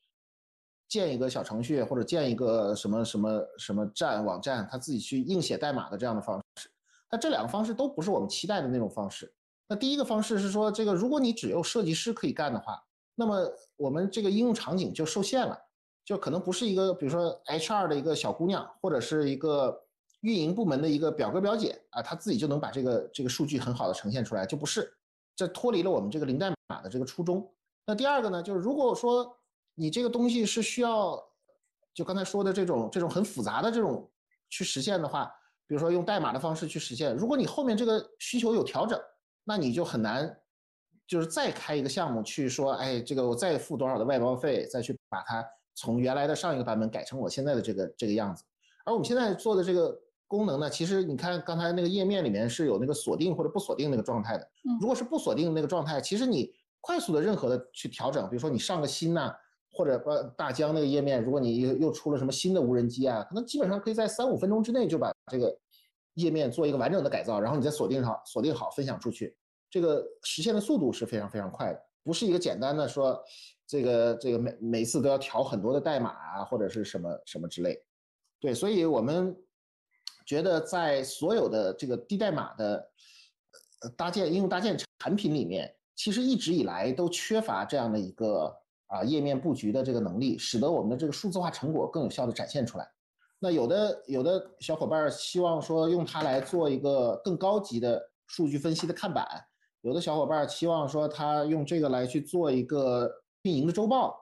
[0.89, 6.69] 建一个小程序或者建一个什么什么什么站网站，他自己去硬写代码的这样的方式。
[7.09, 9.31] 那这两个方式都不是我们期待的那种方式。
[9.67, 12.83] 那第一个方式是说，这个如果你只有设计师可以干的话，
[13.13, 15.55] 那么我们这个应用场景就受限了，
[16.03, 19.79] 就可能不是一个比如说 HR 的一个小姑娘，或者是一个
[20.21, 24.91] 运营部门的一个表哥表姐啊，他自己就能把这个这个数据很好的呈现出来，就不是，
[25.35, 27.47] 这脱离了我们这个零代码的这个初衷。
[27.85, 29.35] 那第二个呢，就是如果说
[29.79, 31.17] 你这个东西是需要，
[31.93, 34.11] 就刚才说的这种这种很复杂的这种
[34.49, 35.31] 去实现的话，
[35.65, 38.99] 比如说用代码的方式去实现，如果你后面这个需求有调整。
[39.45, 40.37] 那你就很难，
[41.07, 48.43] 就是再开一个项目去说，哎，这个我再付多少的外包费，再去把它从原来的上一个版本改成我现在的这个这个样子。
[48.85, 54.47] 而我们现在做的这个功能呢，其实你看刚才那个页面里面是有那个锁定或者不锁定那个状态的。
[54.79, 59.33] 如果是不锁定那个状态，其实你快速的任何的去调整，比如说你上个新呐，
[59.79, 65.57] 或者把大疆那个页面，如果你又又出了什么新的无人机啊，可能基本上可以在三五分钟之内就把这个
[66.15, 69.33] 页面做一个完整的改造，然后你再锁定好，锁定好分享出去。
[69.69, 73.23] 这个实现的速度是非常非常快的，不是一个简单的说，
[73.65, 77.81] 这个这个每每次都要调很多的代码啊，或者是什么什么之类。
[78.41, 79.33] 对，所以我们
[80.25, 82.91] 觉得在所有的这个低代码的
[83.95, 88.53] 搭建应用搭建产品里面，其实一直以来都缺乏这样的一个
[88.89, 92.85] 啊页面布局的这个能力，使得我们的这个数字化成果更有效的展现出来。
[93.39, 99.25] 那有的有的小伙伴希望说用它来做一个更高级的数据分析的看板。
[99.81, 103.09] 有的小伙伴期望说他用这个来去做一个
[103.43, 104.13] 运营的周报，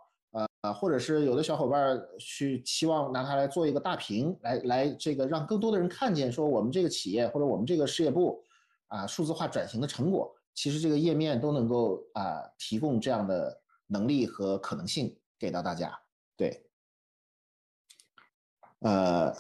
[0.62, 8.40] 呃，或者是有的小伙伴去期望拿它来做一个大屏，来来这个让更多的人看见说我们这个企业或者我们这个事业部
[8.86, 16.00] 啊数字化转型的成果，其实这个页面都能够啊提供这样的能力和可能性给到大家。
[16.36, 16.70] 对，
[18.80, 19.36] 呃，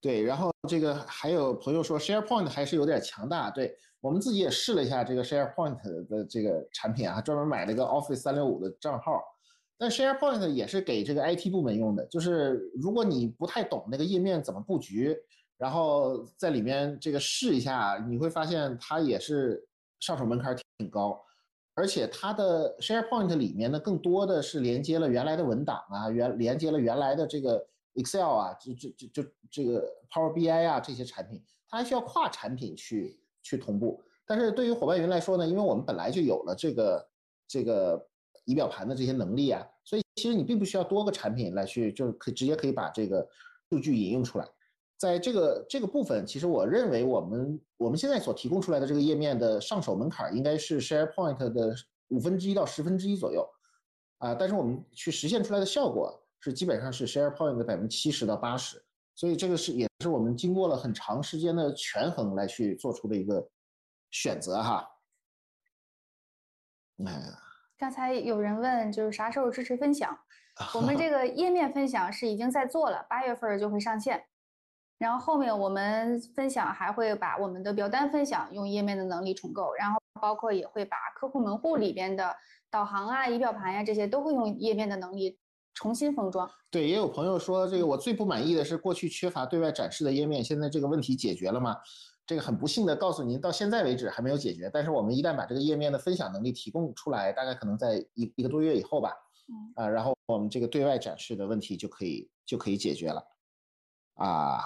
[0.00, 3.76] 对，然后这个还有朋友说 SharePoint 还是有点强大，对。
[4.00, 9.22] 我们自己也试了一下这个 SharePoint 的这个产品啊，专门买了一个 Office 三六五的账号。
[9.78, 15.16] 但 SharePoint 也是给这个 IT 部门用的，就是如果你不太懂那个页面怎么布局，
[15.56, 19.66] 然后在里面这个试一下，你会发现它也是
[20.00, 21.18] 上手门槛挺高，
[21.74, 33.20] 而且它的 SharePoint 里面呢，更多的是连接了原来的文档啊，原连接了原来的这个 Excel 啊，就就就就这个 Power BI 啊这些产品，它还需要跨产品去。
[33.46, 37.08] 去同步，但是对于伙伴云来说呢，因为我们本来就有了这个
[37.46, 38.02] 这个
[38.46, 43.28] 仪表盘的这些能力啊，所以其实你并不需要多个产品来去，就可以直接可以把这个
[43.68, 44.48] 数据引用出来。
[45.04, 51.74] 在这个这个部分，其实我认为我们我们现在所提供出来的这个页面的上手门槛应该是 SharePoint 的
[52.08, 53.46] 五分之一到十分之一左右
[54.16, 58.82] 啊，但是我们去实现出来的效果是基本上是 SharePoint 的百分之七十到八十。
[59.14, 63.46] 所以这个是也是我们经过了很长时间的权衡来去做出的一个
[64.10, 64.88] 选择哈。
[67.04, 67.22] 哎，
[67.76, 70.18] 刚才有人问就是啥时候支持分享？
[70.74, 74.24] 我们这个页面分享是已经在做了，八月份就会上线。
[74.98, 82.34] 然后后面我们分享还会把我们的表单分享用页面的能力重构，然后包括也会把客户门户里边的
[82.70, 85.38] 导航啊、仪表盘呀这些都会用页面的能力。
[85.76, 91.76] 重新封装，对，也有朋友说，这个我最不满意的是过去缺乏对外展示的页面，现在这个问题解决了吗？
[92.24, 94.70] 这个很不幸的告诉您，到现在为止还没有解决。
[94.72, 99.12] 但是我们一旦把这个页面的分享能力提供出来，大概可能在一一个多月以后吧，
[99.74, 103.26] 啊，然后我们这个对外展示的问题就可以就可以解决了，
[104.14, 104.60] 啊，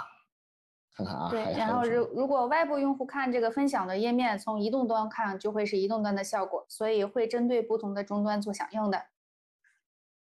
[0.99, 9.01] 看看啊，对，然后如如果外部用户看这个分享的页面，从移动端看就会是移动端的效果，所以会针对不同的终端做响应的。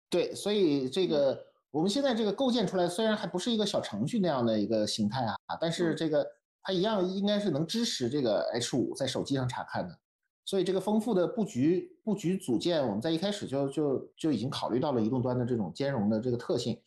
[0.09, 6.25] 对，所以这个我们现在这个构建出来，虽然还不是一个小程序那样的一个形态啊，但是这个
[6.63, 9.97] 它一样应该是能支持这个 H 五在手机上查看的。
[10.45, 16.81] 所以这个丰富的布局布局组件，我们在一开始就就就已经考虑到了移动端的这种兼容的这个特性。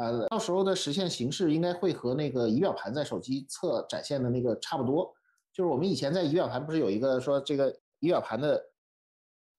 [0.00, 5.14] 呃，到时候的实现形式应该会和那个仪表盘在手机侧展现的那个差不多。
[5.52, 8.66] 就是我们以前在仪表盘不是有一个说这个仪表盘的。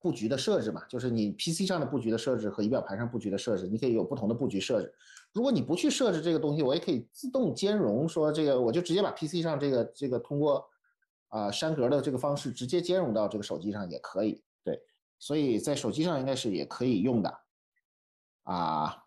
[0.03, 4.91] 布局的设置嘛，就是你 PC 上的布局的设置和仪表盘上布局的设置，你可以有不同的布局设置。
[5.31, 10.67] 如果你不去设置这个东西，我也可以自动兼容，说这个我就直接把 PC 上这个这个通过
[11.27, 14.41] 啊删格的这个方式直接兼容到这个手机上也可以。
[14.63, 14.81] 对，
[15.19, 17.39] 所以在手机上应该是也可以用的
[18.41, 19.01] 啊。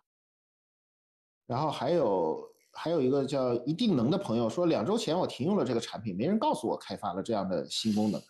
[1.46, 2.42] 然后还有
[2.72, 8.20] 还有一个叫一定能的朋友说，两周前我停用了这个产品，没人告诉我开发了这样的新功能。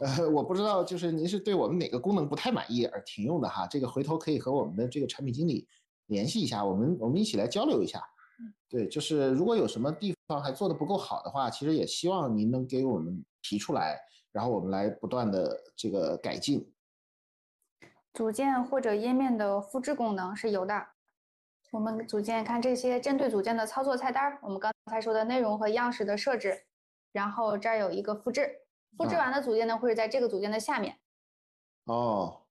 [0.00, 3.66] 呃，我不知道，就是您是对我们哪个功能不太满意而停用的哈？
[3.66, 5.66] 这个回头可以和我们的这个产品经理
[6.06, 8.02] 联系一下，我们我们一起来交流一下。
[8.68, 14.00] 对，就是如果有什么地方还做的不够好的话，其实也希望您能给我们提出来，
[14.32, 16.68] 然后我们来不断的这个改进。
[18.14, 20.74] 组件或者页面的复制功能是有的。
[21.72, 26.64] 我们组件看这些针对组件的操作菜单，我们刚才说的内容和样式的设置，
[27.12, 28.60] 然后这儿有一个复制，
[28.98, 30.98] 复制完的组件呢会是在这个组件的下面。
[31.86, 32.42] 哦，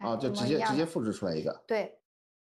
[0.00, 1.64] 哦，就直接直接复制出来一个。
[1.66, 1.98] 对，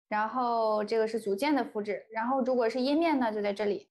[0.09, 3.89] 然后这个是组件的复制，然后如果是页面呢，就在这里，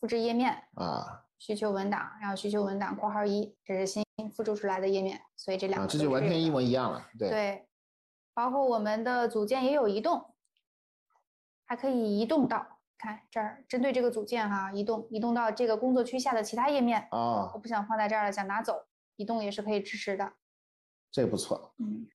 [0.00, 4.02] 复制页面啊，需求文档，然后需求文档括号一，这是新
[4.34, 7.06] 复制出来的页面，所以这两个这就完全一模一样了。
[7.18, 7.68] 对对，
[8.32, 10.34] 包括我们的组件也有移动。
[11.68, 12.66] 还可以移动到，
[12.96, 17.52] 看这儿，针对这个组件哈，移动移动到这个工作区下的其他页面啊。
[17.52, 20.32] 我不想放在这儿了，想拿走，移动也是可以支持的。
[21.12, 21.74] 这个不错。
[21.78, 22.08] 嗯。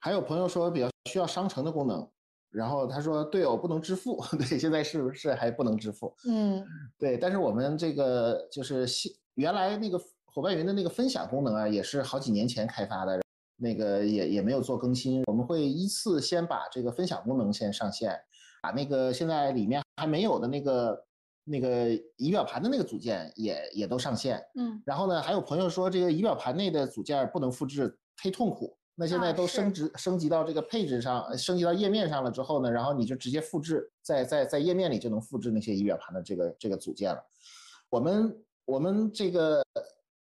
[0.00, 2.10] 还有朋友说比较需要商城的功能，
[2.50, 6.12] 然后他说对哦，不能支付， 对，现在是不是还不能支付？
[6.28, 6.66] 嗯，
[6.98, 7.16] 对。
[7.16, 13.22] 但是我们这个就是新原来那个伙伴云的那个分享功能啊，也是好几年前开发的，
[13.56, 15.22] 那个也也没有做更新。
[15.28, 18.20] 我们会依次先把这个分享功能先上线。
[18.62, 21.04] 把那个现在里面还没有的那个
[21.44, 28.74] 那个仪表盘的那个组件也也都上线，嗯，然后呢，还有朋友说这个仪表盘内的组件不能复制，忒痛苦。
[28.94, 37.20] 那现在都升值升级到这个配置上，升级到页面上了之后呢，然后你就直接复制，在在在页面里就能复制那些仪表盘的这个这个组件了。
[37.88, 39.64] 我们我们这个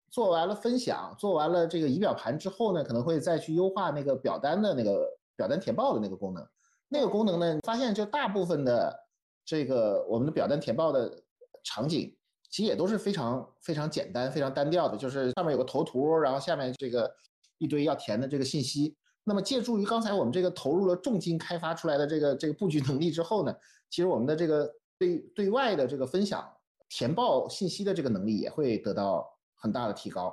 [0.09, 6.47] 做完了分享，做完了这个仪表盘之后呢，可能会再去优化那个表单的那个表单填报的那个功能。
[6.93, 7.57] 那个功能呢？
[7.63, 8.95] 发现就大部分的
[9.43, 11.23] 这个我们的表单填报的
[11.63, 12.15] 场景，
[12.51, 17.11] 其实也都是非常非常简单、非常单调的，就是上面有个头图，然后下面这个
[17.57, 18.95] 一堆要填的这个信息。
[19.23, 23.51] 那么借助于刚才我们这个投入了重金开发出来的这个这个布局能力之后呢，
[23.89, 26.47] 其实我们的这个对对外的这个分享
[26.89, 30.31] 填报信息的这个能力也会得到很大的提高。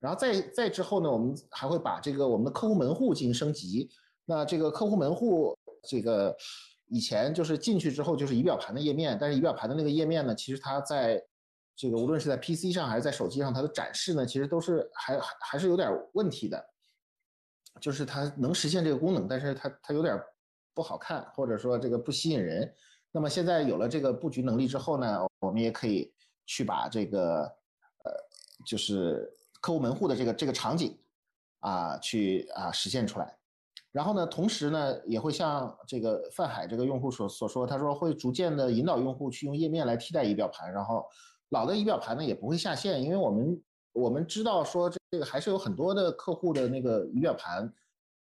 [0.00, 3.90] 然后再再之后呢，我们还会把这个我们的客户门户进行升级。
[4.24, 5.53] 那这个客户门户。
[5.86, 6.36] 这个
[6.86, 11.22] 以前就是进去之后就是仪表盘的页面，但是仪表盘的那个页面呢，其实它在
[11.76, 16.64] 这个无论是在 PC 上还是在手机上，它的展示呢，其实都是还还还是有点问题的，
[17.80, 20.16] 就是它能实现这个功能，但是它它有点
[20.72, 22.72] 不好看，或者说这个不吸引人。
[23.10, 26.12] 那么现在有了这个布局能力之后呢，我们也可以
[26.46, 27.42] 去把这个
[28.04, 28.12] 呃，
[28.66, 30.98] 就是客户门户的这个这个场景
[31.60, 33.36] 啊，去啊实现出来。
[33.94, 41.06] 然后呢，同时呢，也会像这个范海这个用户所所说，他说会逐渐的引导用户去用页面来替代仪表盘，然后
[41.50, 47.72] 老的仪表盘呢也不会下线，因为我们我们知道说这个还是有很多的客户的那个仪表盘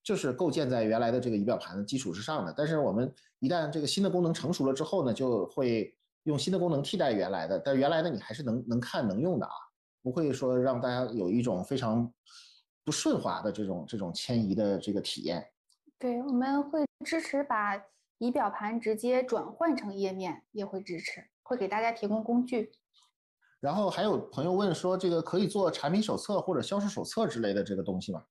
[0.03, 9.51] 就是构建在原来的这个仪表盘的基础之上的，但是我们一旦这个新的功能成熟了之后呢，就会用新的功能替代原来的，但原来的你还是能能看能用的啊，
[10.01, 12.11] 不会说让大家有一种非常
[12.83, 15.47] 不顺滑的这种这种迁移的这个体验。
[15.99, 17.75] 对，我们会支持把
[18.19, 22.71] 仪表盘直接转换成页面，也会支持，会给大家提供工具。
[23.59, 28.23] 然后还有朋友问说，这个可以做产品手册或者销售手册之类的这个东西吗？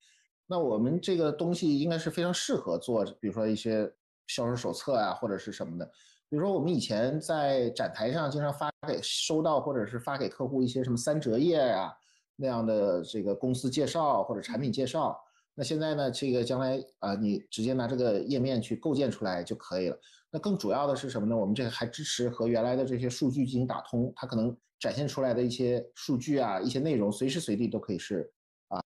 [0.46, 3.92] 那我们这个东西应该是非常适合做，比如说一些
[4.28, 5.84] 销售手册啊，或者是什么的。
[6.30, 11.92] 比如说我们以前在展台上经常发给收到或者是发给客户一些什么三折页啊
[12.36, 15.22] 那样的这个公司介绍或者产品介绍。
[15.58, 16.08] 那现在呢？
[16.08, 19.98] 这个将来啊，你直接拿这个页面去构建出来就可以了。
[20.30, 21.36] 那更主要的是什么呢？
[21.36, 28.32] 我们这个还支持和原来的这些数据进行打通，它可能展现出来的一些数据啊、一些内容，随时随地都可以是
[28.68, 28.80] 啊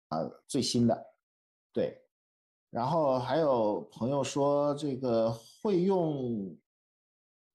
[0.47, 0.97] 最新的。
[1.73, 2.01] 对。
[2.69, 5.29] 然后还有朋友说，这个
[5.61, 6.57] 会用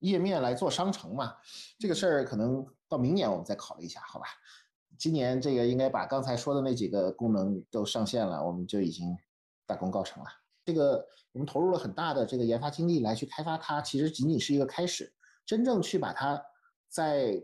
[0.00, 1.34] 页面来做商城嘛？
[1.78, 4.26] 这个事儿可能到明年我们再考虑一下，好吧？
[4.98, 9.16] 今年这个应该把刚才说的那几个功能都上线了，我们就已经
[9.66, 10.28] 大功告成了。
[10.64, 15.12] 这个我们投入了很大的这个研发精力来去开发它，其实仅仅是一个开始。
[15.44, 16.42] 真正去把它
[16.88, 17.40] 在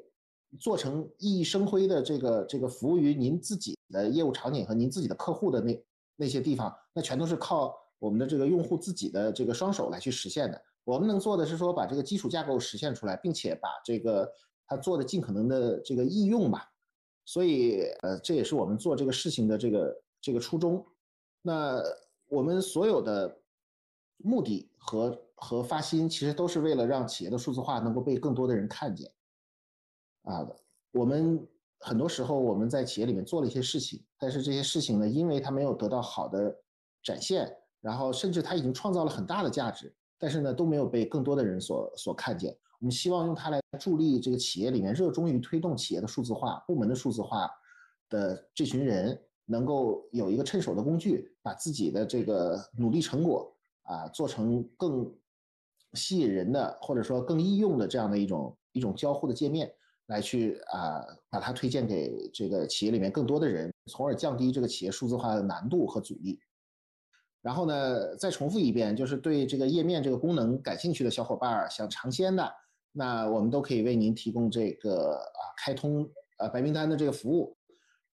[0.59, 5.85] 做成熠熠生辉的这个这个服务于您自己的业务场景和您自己的客户的那
[6.17, 10.61] 那些地方，那全都是靠我们的这个用户自己的这个双手来去实现的。
[10.83, 14.29] 我们能做的是说把这个基础架构实现出来，并且把这个
[14.67, 16.69] 它做的尽可能的这个易用吧。
[17.25, 20.85] 所以，呃，这也是我们做这个事情的这个这个初衷。
[21.41, 21.81] 那
[22.29, 23.39] 我们所有的
[24.18, 29.11] 目的和和发心，其实都是为了让企业的数字化能够被更多的人看见。
[30.23, 30.47] 啊，
[30.93, 31.47] 我们
[31.81, 36.57] 很多时候我们在企业里面做了一些事情，但是这些事情呢，因为它没有得到好的
[37.03, 42.57] 展现，然后甚至它已经创造了很大的价值，但是呢都没有被更多的人所所看见。
[42.83, 47.49] 我们希望用它来助力这个企业里面热衷于推动企业的数字化、部门的数字化
[48.09, 49.16] 的这群人，
[49.47, 55.09] 能够有一个趁手的工具，把自己的这个努力成果啊做成更
[55.93, 59.72] 吸引人的，或者说更易用的这样的一种一种交互的界面。
[60.07, 66.39] 来去啊，把它推荐给这个企业里面更多的人，从而降低这个企业数字化的难度和阻力。
[67.41, 72.53] 然后呢，再重复一遍，就是对这个页面这个功能感兴趣的小伙伴儿，想尝鲜的，
[72.93, 77.57] 那我们都可以为您提供这个啊开通呃白名单的这个服务。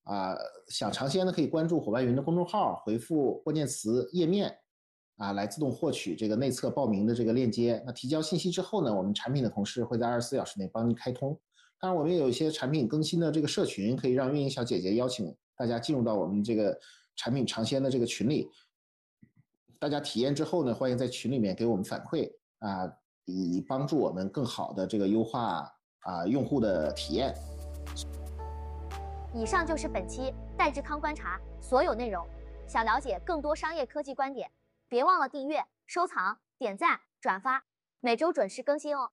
[0.04, 0.34] 啊，
[0.68, 4.58] 想尝鲜的可以关注伙伴云的公众号，回复关键词页面，
[5.18, 7.82] 啊来自动获取这个内测报名的这个链接。
[7.84, 11.38] 那提交信息之后呢，我们产品的同事会在二十四小时内帮您开通。
[11.78, 16.80] 当然，我们也有一些产品更新的这个社群，可以让运营小姐姐邀请大家进入到我们这个
[17.14, 18.48] 产品尝鲜的这个群里。
[19.78, 22.90] 大家体验之后呢，欢迎在群里面给我们反馈啊，
[23.32, 25.70] 以帮助我们更好的这个优化
[26.00, 27.34] 啊用户的体验。
[29.34, 32.26] 以上就是本期戴志康观察所有内容。
[32.66, 34.50] 想了解更多商业科技观点，
[34.88, 37.64] 别忘了订阅、收藏、点赞、转发，
[38.00, 39.10] 每周准时更新哦。